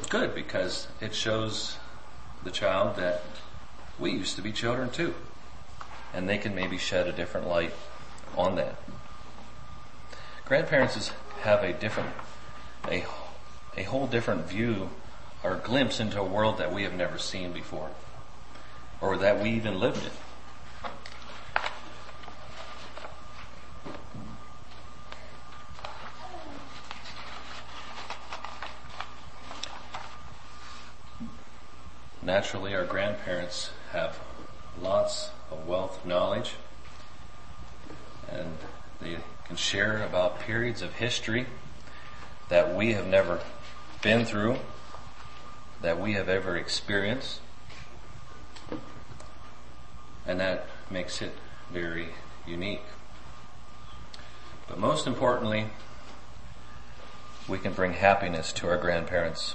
good 0.09 0.35
because 0.35 0.87
it 1.01 1.15
shows 1.15 1.77
the 2.45 2.51
child 2.51 2.97
that 2.97 3.23
we 3.99 4.13
used 4.13 4.37
to 4.37 4.43
be 4.43 4.53
children 4.53 4.91
too. 4.91 5.15
And 6.15 6.29
they 6.29 6.39
can 6.39 6.55
maybe 6.55 6.79
shed 6.79 7.07
a 7.07 7.13
different 7.13 7.49
light 7.49 7.75
on 8.37 8.55
that. 8.57 8.77
Grandparents 10.45 11.11
have 11.43 11.63
a 11.63 11.73
different, 11.73 12.11
a, 12.89 13.05
a 13.77 13.83
whole 13.83 14.07
different 14.07 14.47
view 14.47 14.91
or 15.43 15.57
glimpse 15.57 16.01
into 16.01 16.21
a 16.21 16.25
world 16.25 16.59
that 16.59 16.73
we 16.73 16.85
have 16.85 16.95
never 16.95 17.19
seen 17.19 17.53
before 17.53 17.91
or 19.01 19.17
that 19.19 19.43
we 19.43 19.51
even 19.51 19.79
lived 19.79 20.05
in. 20.05 20.11
Naturally, 32.29 32.75
our 32.75 32.85
grandparents 32.85 33.71
have 33.93 34.19
lots 34.79 35.31
of 35.51 35.67
wealth 35.67 36.05
knowledge 36.05 36.57
and 38.31 38.59
they 39.01 39.17
can 39.47 39.57
share 39.57 40.03
about 40.03 40.39
periods 40.39 40.83
of 40.83 40.93
history 40.97 41.47
that 42.51 42.77
we 42.77 42.93
have 42.93 43.07
never 43.07 43.41
been 44.03 44.27
through, 44.27 44.57
that 45.81 45.99
we 45.99 46.13
have 46.13 46.29
ever 46.29 46.55
experienced. 46.55 47.41
And 50.27 50.39
that 50.39 50.67
makes 50.91 51.23
it 51.23 51.33
very 51.73 52.09
unique. 52.47 52.85
But 54.69 54.79
most 54.79 55.07
importantly, 55.07 55.69
we 57.49 57.57
can 57.57 57.73
bring 57.73 57.95
happiness 57.95 58.53
to 58.53 58.69
our 58.69 58.77
grandparents. 58.77 59.55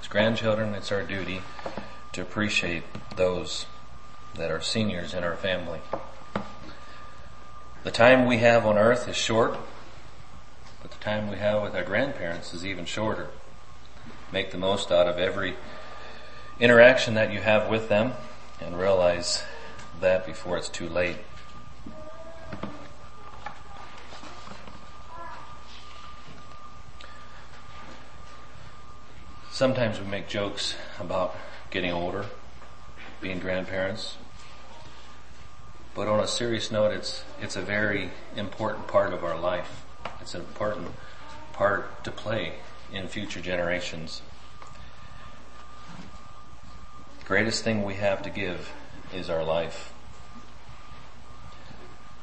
As 0.00 0.08
grandchildren, 0.08 0.74
it's 0.74 0.90
our 0.90 1.02
duty 1.02 1.42
to 2.18 2.22
appreciate 2.22 2.82
those 3.14 3.66
that 4.34 4.50
are 4.50 4.60
seniors 4.60 5.14
in 5.14 5.22
our 5.22 5.36
family. 5.36 5.78
The 7.84 7.92
time 7.92 8.26
we 8.26 8.38
have 8.38 8.66
on 8.66 8.76
earth 8.76 9.08
is 9.08 9.14
short, 9.14 9.56
but 10.82 10.90
the 10.90 10.98
time 10.98 11.30
we 11.30 11.36
have 11.36 11.62
with 11.62 11.76
our 11.76 11.84
grandparents 11.84 12.52
is 12.52 12.66
even 12.66 12.86
shorter. 12.86 13.28
Make 14.32 14.50
the 14.50 14.58
most 14.58 14.90
out 14.90 15.06
of 15.06 15.18
every 15.18 15.54
interaction 16.58 17.14
that 17.14 17.32
you 17.32 17.38
have 17.38 17.70
with 17.70 17.88
them 17.88 18.14
and 18.60 18.76
realize 18.76 19.44
that 20.00 20.26
before 20.26 20.58
it's 20.58 20.68
too 20.68 20.88
late. 20.88 21.18
Sometimes 29.52 30.00
we 30.00 30.06
make 30.06 30.28
jokes 30.28 30.74
about 30.98 31.36
getting 31.70 31.92
older, 31.92 32.26
being 33.20 33.38
grandparents. 33.38 34.16
But 35.94 36.08
on 36.08 36.20
a 36.20 36.28
serious 36.28 36.70
note, 36.70 36.92
it's, 36.92 37.24
it's 37.40 37.56
a 37.56 37.62
very 37.62 38.10
important 38.36 38.86
part 38.86 39.12
of 39.12 39.24
our 39.24 39.38
life. 39.38 39.84
It's 40.20 40.34
an 40.34 40.40
important 40.40 40.88
part 41.52 42.04
to 42.04 42.10
play 42.10 42.54
in 42.92 43.08
future 43.08 43.40
generations. 43.40 44.22
The 47.18 47.24
greatest 47.26 47.64
thing 47.64 47.84
we 47.84 47.94
have 47.94 48.22
to 48.22 48.30
give 48.30 48.72
is 49.12 49.28
our 49.28 49.44
life. 49.44 49.92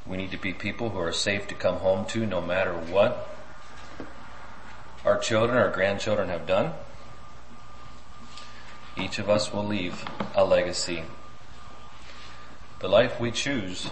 We 0.06 0.18
need 0.18 0.32
to 0.32 0.38
be 0.38 0.54
people 0.54 0.90
who 0.90 1.00
are 1.00 1.12
safe 1.12 1.48
to 1.48 1.56
come 1.56 1.78
home 1.78 2.06
to 2.08 2.26
no 2.26 2.40
matter 2.40 2.74
what 2.74 3.30
our 5.04 5.18
children 5.18 5.58
or 5.58 5.70
grandchildren 5.72 6.30
have 6.30 6.48
done. 6.48 6.74
Each 8.98 9.20
of 9.20 9.30
us 9.30 9.52
will 9.52 9.66
leave 9.66 10.06
a 10.34 10.46
legacy. 10.46 11.04
The 12.80 12.88
life 12.88 13.20
we 13.20 13.30
choose 13.32 13.90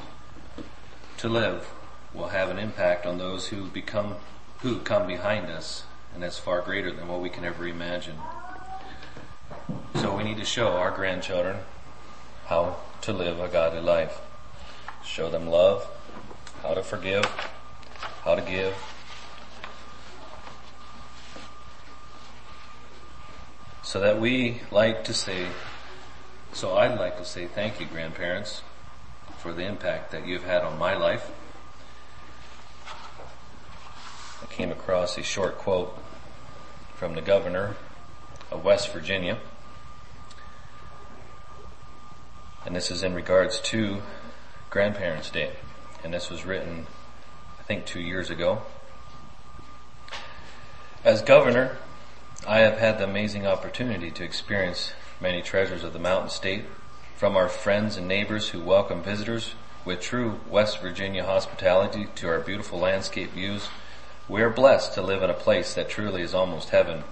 to 1.17 1.27
live 1.27 1.69
will 2.13 2.29
have 2.29 2.49
an 2.49 2.57
impact 2.57 3.05
on 3.05 3.17
those 3.17 3.47
who 3.47 3.65
become, 3.67 4.15
who 4.59 4.79
come 4.79 5.05
behind 5.05 5.47
us, 5.47 5.83
and 6.13 6.23
that's 6.23 6.37
far 6.37 6.61
greater 6.61 6.91
than 6.91 7.09
what 7.09 7.19
we 7.19 7.29
can 7.29 7.43
ever 7.43 7.67
imagine. 7.67 8.15
So 9.95 10.15
we 10.15 10.23
need 10.23 10.37
to 10.37 10.45
show 10.45 10.73
our 10.73 10.91
grandchildren 10.91 11.57
how 12.45 12.77
to 13.01 13.11
live 13.11 13.39
a 13.39 13.49
godly 13.49 13.81
life. 13.81 14.19
Show 15.03 15.29
them 15.29 15.47
love, 15.47 15.85
how 16.61 16.75
to 16.75 16.83
forgive, 16.83 17.25
how 18.23 18.35
to 18.35 18.41
give, 18.41 18.73
So 23.83 23.99
that 23.99 24.19
we 24.19 24.61
like 24.71 25.03
to 25.03 25.13
say, 25.13 25.45
so 26.53 26.77
I'd 26.77 26.97
like 26.97 27.17
to 27.17 27.25
say 27.25 27.47
thank 27.47 27.81
you, 27.81 27.85
grandparents, 27.85 28.61
for 29.39 29.51
the 29.51 29.67
impact 29.67 30.11
that 30.11 30.25
you've 30.25 30.45
had 30.45 30.63
on 30.63 30.79
my 30.79 30.95
life. 30.95 31.29
I 34.41 34.45
came 34.45 34.71
across 34.71 35.17
a 35.17 35.21
short 35.21 35.57
quote 35.57 35.97
from 36.95 37.13
the 37.13 37.21
governor 37.21 37.75
of 38.49 38.63
West 38.63 38.93
Virginia. 38.93 39.37
And 42.65 42.73
this 42.73 42.89
is 42.89 43.03
in 43.03 43.13
regards 43.13 43.59
to 43.61 44.01
Grandparents' 44.69 45.29
Day. 45.29 45.51
And 46.05 46.13
this 46.13 46.29
was 46.29 46.45
written, 46.45 46.87
I 47.59 47.63
think, 47.63 47.85
two 47.85 48.01
years 48.01 48.29
ago. 48.29 48.61
As 51.03 51.21
governor, 51.21 51.77
I 52.45 52.60
have 52.60 52.77
had 52.77 52.97
the 52.97 53.06
amazing 53.06 53.47
opportunity 53.47 54.12
to 54.12 54.23
experience 54.25 54.91
many 55.21 55.41
treasures 55.41 55.86
of 55.86 55.93
the 55.93 55.99
mountain 55.99 56.29
state 56.29 56.65
from 57.15 57.38
our 57.38 57.47
friends 57.47 57.95
and 57.95 58.06
neighbors 58.06 58.49
who 58.49 58.60
welcome 58.60 59.01
visitors 59.01 59.56
with 59.86 60.01
true 60.01 60.41
West 60.49 60.82
Virginia 60.82 61.23
hospitality 61.23 62.08
to 62.15 62.27
our 62.27 62.41
beautiful 62.41 62.79
landscape 62.79 63.32
views. 63.32 63.69
We 64.27 64.41
are 64.41 64.49
blessed 64.49 64.93
to 64.95 65.01
live 65.01 65.23
in 65.23 65.29
a 65.29 65.34
place 65.34 65.73
that 65.75 65.88
truly 65.88 66.21
is 66.21 66.34
almost 66.34 66.71
heaven. 66.71 67.06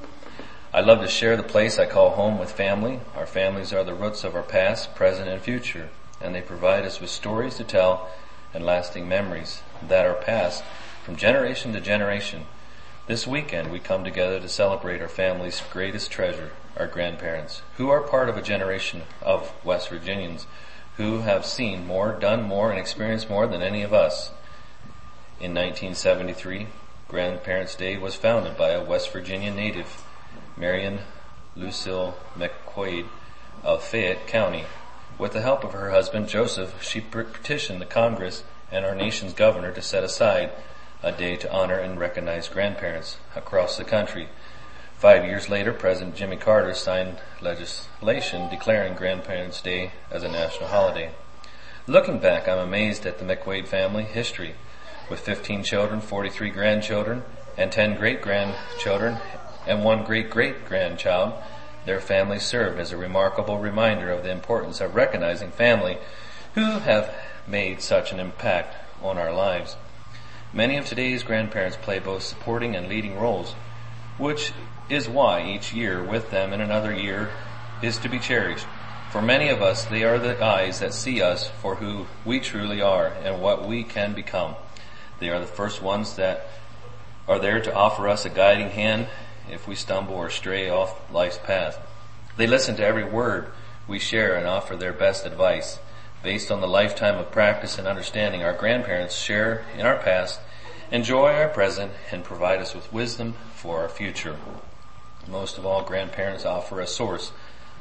I 0.73 0.81
love 0.81 0.99
to 0.99 1.07
share 1.07 1.37
the 1.37 1.43
place 1.43 1.79
I 1.79 1.85
call 1.85 2.09
home 2.09 2.37
with 2.37 2.51
family. 2.51 2.99
Our 3.15 3.25
families 3.25 3.71
are 3.71 3.85
the 3.85 3.93
roots 3.93 4.25
of 4.25 4.35
our 4.35 4.43
past, 4.43 4.95
present, 4.95 5.29
and 5.29 5.41
future, 5.41 5.91
and 6.19 6.35
they 6.35 6.41
provide 6.41 6.83
us 6.83 6.99
with 6.99 7.09
stories 7.09 7.55
to 7.55 7.63
tell 7.63 8.09
and 8.53 8.65
lasting 8.65 9.07
memories 9.07 9.61
that 9.87 10.05
are 10.05 10.13
passed 10.13 10.65
from 11.05 11.15
generation 11.15 11.71
to 11.71 11.79
generation. 11.79 12.47
This 13.07 13.25
weekend 13.25 13.71
we 13.71 13.79
come 13.79 14.03
together 14.03 14.39
to 14.39 14.47
celebrate 14.47 15.01
our 15.01 15.07
family's 15.07 15.61
greatest 15.73 16.11
treasure, 16.11 16.51
our 16.77 16.85
grandparents, 16.85 17.63
who 17.77 17.89
are 17.89 18.01
part 18.01 18.29
of 18.29 18.37
a 18.37 18.43
generation 18.43 19.01
of 19.23 19.51
West 19.65 19.89
Virginians 19.89 20.45
who 20.97 21.21
have 21.21 21.43
seen 21.43 21.87
more, 21.87 22.13
done 22.13 22.43
more, 22.43 22.69
and 22.69 22.79
experienced 22.79 23.27
more 23.27 23.47
than 23.47 23.63
any 23.63 23.81
of 23.81 23.91
us. 23.91 24.29
In 25.39 25.55
1973, 25.55 26.67
Grandparents' 27.07 27.75
Day 27.75 27.97
was 27.97 28.15
founded 28.15 28.55
by 28.55 28.69
a 28.69 28.83
West 28.83 29.11
Virginia 29.11 29.51
native, 29.51 30.03
Marian 30.55 30.99
Lucille 31.55 32.15
McQuade 32.37 33.07
of 33.63 33.83
Fayette 33.83 34.27
County. 34.27 34.65
With 35.17 35.33
the 35.33 35.41
help 35.41 35.63
of 35.63 35.73
her 35.73 35.89
husband 35.89 36.29
Joseph, 36.29 36.83
she 36.83 37.01
petitioned 37.01 37.81
the 37.81 37.85
Congress 37.85 38.43
and 38.71 38.85
our 38.85 38.95
nation's 38.95 39.33
governor 39.33 39.71
to 39.71 39.81
set 39.81 40.03
aside 40.03 40.51
a 41.03 41.11
day 41.11 41.35
to 41.35 41.51
honor 41.51 41.77
and 41.77 41.99
recognize 41.99 42.47
grandparents 42.47 43.17
across 43.35 43.77
the 43.77 43.83
country. 43.83 44.29
Five 44.97 45.25
years 45.25 45.49
later, 45.49 45.73
President 45.73 46.15
Jimmy 46.15 46.37
Carter 46.37 46.75
signed 46.75 47.17
legislation 47.41 48.49
declaring 48.49 48.93
Grandparents' 48.93 49.61
Day 49.61 49.93
as 50.11 50.21
a 50.21 50.29
national 50.29 50.69
holiday. 50.69 51.11
Looking 51.87 52.19
back, 52.19 52.47
I'm 52.47 52.59
amazed 52.59 53.07
at 53.07 53.17
the 53.17 53.25
McQuade 53.25 53.67
family 53.67 54.03
history. 54.03 54.53
With 55.09 55.19
15 55.21 55.63
children, 55.63 56.01
43 56.01 56.51
grandchildren, 56.51 57.23
and 57.57 57.71
10 57.71 57.97
great 57.97 58.21
grandchildren, 58.21 59.17
and 59.65 59.83
one 59.83 60.03
great 60.03 60.29
great 60.29 60.65
grandchild, 60.65 61.33
their 61.85 61.99
family 61.99 62.37
served 62.37 62.79
as 62.79 62.91
a 62.91 62.97
remarkable 62.97 63.57
reminder 63.57 64.11
of 64.11 64.23
the 64.23 64.31
importance 64.31 64.79
of 64.79 64.93
recognizing 64.93 65.51
family 65.51 65.97
who 66.53 66.79
have 66.79 67.13
made 67.47 67.81
such 67.81 68.11
an 68.11 68.19
impact 68.19 68.75
on 69.01 69.17
our 69.17 69.33
lives. 69.33 69.75
Many 70.53 70.75
of 70.75 70.85
today's 70.85 71.23
grandparents 71.23 71.77
play 71.77 71.99
both 71.99 72.23
supporting 72.23 72.75
and 72.75 72.89
leading 72.89 73.17
roles, 73.17 73.53
which 74.17 74.51
is 74.89 75.07
why 75.07 75.45
each 75.49 75.73
year 75.73 76.03
with 76.03 76.29
them 76.29 76.51
in 76.51 76.59
another 76.59 76.93
year 76.93 77.29
is 77.81 77.97
to 77.99 78.09
be 78.09 78.19
cherished. 78.19 78.67
For 79.11 79.21
many 79.21 79.47
of 79.47 79.61
us, 79.61 79.85
they 79.85 80.03
are 80.03 80.19
the 80.19 80.43
eyes 80.43 80.81
that 80.81 80.93
see 80.93 81.21
us 81.21 81.49
for 81.61 81.75
who 81.75 82.05
we 82.25 82.41
truly 82.41 82.81
are 82.81 83.07
and 83.23 83.41
what 83.41 83.65
we 83.65 83.83
can 83.83 84.13
become. 84.13 84.55
They 85.19 85.29
are 85.29 85.39
the 85.39 85.45
first 85.45 85.81
ones 85.81 86.17
that 86.17 86.49
are 87.29 87.39
there 87.39 87.61
to 87.61 87.73
offer 87.73 88.09
us 88.09 88.25
a 88.25 88.29
guiding 88.29 88.71
hand 88.71 89.07
if 89.49 89.69
we 89.69 89.75
stumble 89.75 90.15
or 90.15 90.29
stray 90.29 90.69
off 90.69 91.09
life's 91.13 91.37
path. 91.37 91.79
They 92.35 92.47
listen 92.47 92.75
to 92.75 92.85
every 92.85 93.05
word 93.05 93.53
we 93.87 93.99
share 93.99 94.35
and 94.35 94.45
offer 94.45 94.75
their 94.75 94.91
best 94.93 95.25
advice. 95.25 95.79
Based 96.23 96.51
on 96.51 96.61
the 96.61 96.67
lifetime 96.67 97.17
of 97.17 97.31
practice 97.31 97.79
and 97.79 97.87
understanding 97.87 98.43
our 98.43 98.53
grandparents 98.53 99.15
share 99.15 99.65
in 99.75 99.87
our 99.87 99.97
past, 99.97 100.39
enjoy 100.91 101.33
our 101.33 101.47
present, 101.47 101.91
and 102.11 102.23
provide 102.23 102.59
us 102.59 102.75
with 102.75 102.93
wisdom 102.93 103.33
for 103.55 103.79
our 103.79 103.89
future. 103.89 104.37
Most 105.27 105.57
of 105.57 105.65
all, 105.65 105.81
grandparents 105.81 106.45
offer 106.45 106.79
a 106.79 106.85
source 106.85 107.31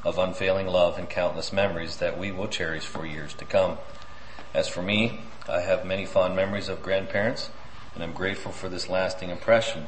of 0.04 0.18
unfailing 0.18 0.66
love 0.66 0.98
and 0.98 1.08
countless 1.08 1.52
memories 1.52 1.98
that 1.98 2.18
we 2.18 2.32
will 2.32 2.48
cherish 2.48 2.84
for 2.84 3.04
years 3.04 3.34
to 3.34 3.44
come. 3.44 3.76
As 4.54 4.68
for 4.68 4.80
me, 4.80 5.20
I 5.46 5.60
have 5.60 5.84
many 5.84 6.06
fond 6.06 6.34
memories 6.34 6.70
of 6.70 6.82
grandparents, 6.82 7.50
and 7.94 8.02
I'm 8.02 8.14
grateful 8.14 8.52
for 8.52 8.70
this 8.70 8.88
lasting 8.88 9.28
impression 9.28 9.86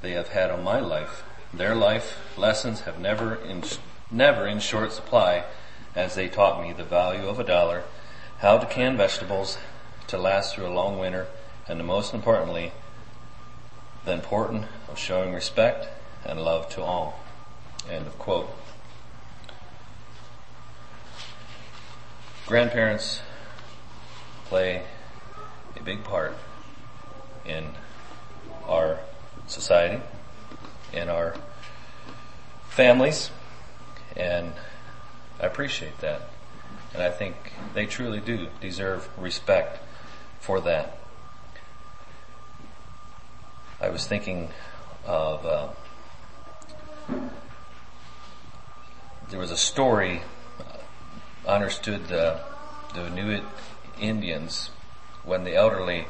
they 0.00 0.12
have 0.12 0.28
had 0.28 0.50
on 0.50 0.64
my 0.64 0.80
life. 0.80 1.22
Their 1.52 1.74
life 1.74 2.18
lessons 2.38 2.82
have 2.82 2.98
never 2.98 3.34
in, 3.34 3.62
never 4.10 4.46
in 4.46 4.60
short 4.60 4.92
supply 4.92 5.44
as 5.94 6.14
they 6.14 6.28
taught 6.28 6.62
me 6.62 6.72
the 6.72 6.84
value 6.84 7.28
of 7.28 7.38
a 7.38 7.44
dollar, 7.44 7.84
how 8.38 8.58
to 8.58 8.66
can 8.66 8.96
vegetables 8.96 9.58
to 10.06 10.18
last 10.18 10.54
through 10.54 10.66
a 10.66 10.72
long 10.72 10.98
winter, 10.98 11.26
and 11.68 11.84
most 11.86 12.14
importantly, 12.14 12.72
the 14.04 14.12
importance 14.12 14.66
of 14.88 14.98
showing 14.98 15.32
respect 15.34 15.88
and 16.24 16.40
love 16.40 16.68
to 16.70 16.82
all. 16.82 17.20
End 17.90 18.06
of 18.06 18.18
quote. 18.18 18.50
Grandparents 22.46 23.20
play 24.46 24.82
a 25.76 25.82
big 25.82 26.02
part 26.02 26.36
in 27.44 27.64
our 28.66 28.98
society, 29.46 30.02
in 30.92 31.08
our 31.08 31.36
families, 32.68 33.30
and 34.16 34.52
I 35.40 35.46
appreciate 35.46 35.98
that. 36.00 36.22
And 36.92 37.02
I 37.02 37.10
think 37.10 37.52
they 37.74 37.86
truly 37.86 38.20
do 38.20 38.48
deserve 38.60 39.08
respect 39.18 39.78
for 40.40 40.60
that. 40.62 40.98
I 43.80 43.88
was 43.88 44.06
thinking 44.06 44.50
of, 45.06 45.46
uh, 45.46 45.68
there 49.30 49.38
was 49.38 49.50
a 49.50 49.56
story 49.56 50.22
understood 51.46 52.08
the, 52.08 52.40
the 52.94 53.06
Inuit 53.06 53.44
Indians 53.98 54.70
when 55.24 55.44
the 55.44 55.54
elderly 55.54 56.06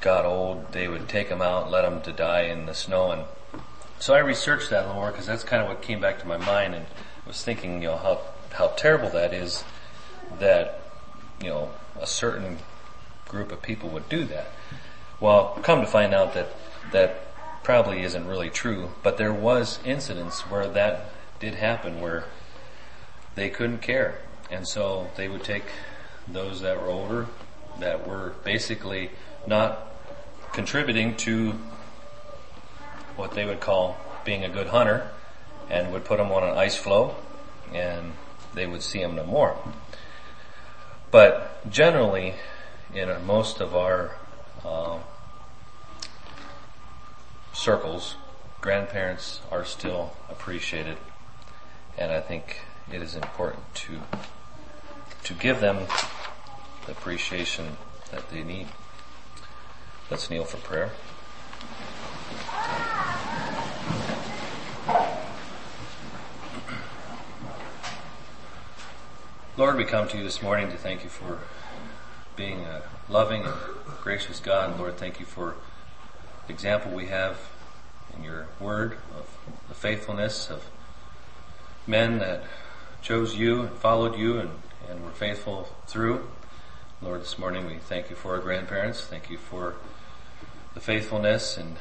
got 0.00 0.24
old, 0.24 0.72
they 0.72 0.88
would 0.88 1.08
take 1.08 1.28
them 1.28 1.40
out, 1.40 1.70
let 1.70 1.82
them 1.82 2.02
to 2.02 2.12
die 2.12 2.42
in 2.42 2.66
the 2.66 2.74
snow. 2.74 3.12
And 3.12 3.24
so 3.98 4.14
I 4.14 4.18
researched 4.18 4.70
that 4.70 4.84
a 4.84 4.86
little 4.86 5.00
more 5.00 5.10
because 5.12 5.26
that's 5.26 5.44
kind 5.44 5.62
of 5.62 5.68
what 5.68 5.80
came 5.80 6.00
back 6.00 6.18
to 6.20 6.26
my 6.26 6.36
mind 6.36 6.74
and 6.74 6.86
was 7.26 7.42
thinking, 7.44 7.82
you 7.82 7.88
know, 7.88 7.96
how, 7.96 8.20
how 8.52 8.68
terrible 8.68 9.10
that 9.10 9.32
is 9.32 9.64
that, 10.38 10.80
you 11.40 11.48
know, 11.48 11.70
a 12.00 12.06
certain 12.06 12.58
group 13.28 13.52
of 13.52 13.62
people 13.62 13.88
would 13.90 14.08
do 14.08 14.24
that. 14.24 14.48
Well, 15.20 15.58
come 15.62 15.80
to 15.80 15.86
find 15.86 16.14
out 16.14 16.34
that 16.34 16.48
that 16.90 17.26
probably 17.62 18.02
isn't 18.02 18.26
really 18.26 18.50
true, 18.50 18.90
but 19.02 19.16
there 19.16 19.32
was 19.32 19.78
incidents 19.84 20.40
where 20.42 20.66
that 20.68 21.10
did 21.38 21.54
happen 21.54 22.00
where 22.00 22.24
they 23.34 23.48
couldn't 23.48 23.78
care. 23.78 24.20
And 24.50 24.66
so 24.66 25.10
they 25.16 25.28
would 25.28 25.44
take 25.44 25.64
those 26.26 26.60
that 26.60 26.80
were 26.80 26.88
older, 26.88 27.26
that 27.78 28.06
were 28.06 28.34
basically 28.44 29.10
not 29.46 29.92
contributing 30.52 31.16
to 31.16 31.52
what 33.16 33.32
they 33.32 33.44
would 33.44 33.60
call 33.60 33.96
being 34.24 34.44
a 34.44 34.48
good 34.48 34.68
hunter, 34.68 35.10
and 35.70 35.92
would 35.92 36.04
put 36.04 36.18
them 36.18 36.30
on 36.30 36.42
an 36.42 36.56
ice 36.56 36.76
floe, 36.76 37.14
and 37.72 38.12
they 38.54 38.66
would 38.66 38.82
see 38.82 39.00
them 39.00 39.16
no 39.16 39.24
more. 39.24 39.56
But 41.10 41.70
generally, 41.70 42.34
in 42.94 43.08
most 43.26 43.60
of 43.60 43.74
our 43.74 44.16
uh, 44.64 44.98
circles, 47.52 48.16
grandparents 48.60 49.40
are 49.50 49.64
still 49.64 50.12
appreciated, 50.30 50.98
and 51.98 52.12
I 52.12 52.20
think 52.20 52.60
it 52.92 53.02
is 53.02 53.14
important 53.14 53.74
to 53.74 54.00
to 55.24 55.34
give 55.34 55.60
them 55.60 55.86
the 56.86 56.92
appreciation 56.92 57.76
that 58.10 58.28
they 58.30 58.42
need. 58.42 58.66
Let's 60.10 60.28
kneel 60.30 60.44
for 60.44 60.56
prayer. 60.58 60.90
Lord, 69.62 69.76
we 69.76 69.84
come 69.84 70.08
to 70.08 70.18
you 70.18 70.24
this 70.24 70.42
morning 70.42 70.72
to 70.72 70.76
thank 70.76 71.04
you 71.04 71.08
for 71.08 71.38
being 72.34 72.62
a 72.62 72.82
loving 73.08 73.44
and 73.44 73.54
gracious 74.02 74.40
God. 74.40 74.76
Lord, 74.76 74.96
thank 74.96 75.20
you 75.20 75.24
for 75.24 75.54
the 76.48 76.52
example 76.52 76.90
we 76.90 77.06
have 77.06 77.38
in 78.16 78.24
your 78.24 78.48
word 78.58 78.98
of 79.16 79.28
the 79.68 79.74
faithfulness 79.74 80.50
of 80.50 80.68
men 81.86 82.18
that 82.18 82.42
chose 83.02 83.36
you 83.36 83.60
and 83.60 83.70
followed 83.76 84.18
you 84.18 84.40
and, 84.40 84.50
and 84.90 85.04
were 85.04 85.12
faithful 85.12 85.68
through. 85.86 86.28
Lord, 87.00 87.20
this 87.20 87.38
morning 87.38 87.64
we 87.64 87.76
thank 87.76 88.10
you 88.10 88.16
for 88.16 88.34
our 88.34 88.40
grandparents. 88.40 89.04
Thank 89.04 89.30
you 89.30 89.38
for 89.38 89.76
the 90.74 90.80
faithfulness 90.80 91.56
and 91.56 91.76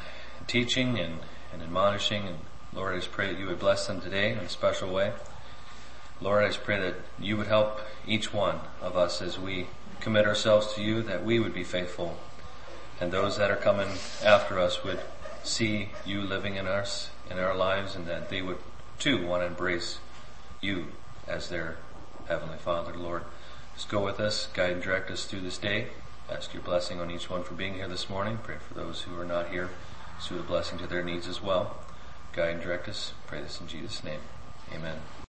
teaching 0.46 1.00
and, 1.00 1.16
and 1.52 1.64
admonishing. 1.64 2.28
And 2.28 2.38
Lord, 2.74 2.94
I 2.94 2.98
just 2.98 3.12
pray 3.12 3.34
that 3.34 3.40
you 3.40 3.48
would 3.48 3.60
bless 3.60 3.88
them 3.88 4.02
today 4.02 4.34
in 4.34 4.38
a 4.38 4.50
special 4.50 4.94
way. 4.94 5.14
Lord, 6.22 6.44
I 6.44 6.48
just 6.48 6.64
pray 6.64 6.80
that 6.80 6.96
you 7.20 7.36
would 7.38 7.48
help 7.48 7.82
each 8.08 8.32
one 8.32 8.60
of 8.80 8.96
us 8.96 9.22
as 9.22 9.40
we 9.40 9.68
commit 10.00 10.28
ourselves 10.28 10.74
to 10.74 10.82
you, 10.82 11.02
that 11.02 11.26
we 11.26 11.40
would 11.40 11.54
be 11.54 11.64
faithful. 11.64 12.18
And 13.00 13.12
those 13.12 13.38
that 13.38 13.50
are 13.50 13.56
coming 13.56 13.88
after 14.24 14.60
us 14.60 14.84
would 14.84 15.00
see 15.44 15.90
you 16.06 16.22
living 16.22 16.56
in 16.56 16.68
us, 16.68 17.10
in 17.30 17.40
our 17.40 17.56
lives, 17.56 17.96
and 17.96 18.06
that 18.06 18.30
they 18.30 18.44
would 18.44 18.60
too 19.00 19.26
want 19.26 19.42
to 19.42 19.48
embrace 19.48 19.98
you 20.62 20.88
as 21.28 21.50
their 21.50 21.78
Heavenly 22.28 22.58
Father, 22.60 22.94
Lord. 22.94 23.24
Just 23.74 23.90
go 23.90 24.06
with 24.06 24.20
us, 24.20 24.48
guide 24.54 24.74
and 24.74 24.82
direct 24.82 25.10
us 25.10 25.26
through 25.26 25.42
this 25.42 25.58
day. 25.58 25.88
Ask 26.32 26.54
your 26.54 26.62
blessing 26.62 27.02
on 27.02 27.10
each 27.10 27.30
one 27.30 27.44
for 27.44 27.56
being 27.56 27.74
here 27.74 27.88
this 27.88 28.10
morning. 28.10 28.38
Pray 28.44 28.58
for 28.58 28.76
those 28.76 29.02
who 29.02 29.20
are 29.20 29.26
not 29.26 29.50
here. 29.50 29.70
Sue 30.20 30.40
a 30.40 30.44
blessing 30.44 30.78
to 30.78 30.88
their 30.88 31.04
needs 31.04 31.28
as 31.28 31.42
well. 31.42 31.78
Guide 32.32 32.52
and 32.52 32.62
direct 32.62 32.88
us. 32.88 33.14
Pray 33.26 33.42
this 33.42 33.60
in 33.60 33.68
Jesus' 33.68 34.04
name. 34.04 34.22
Amen. 34.74 35.00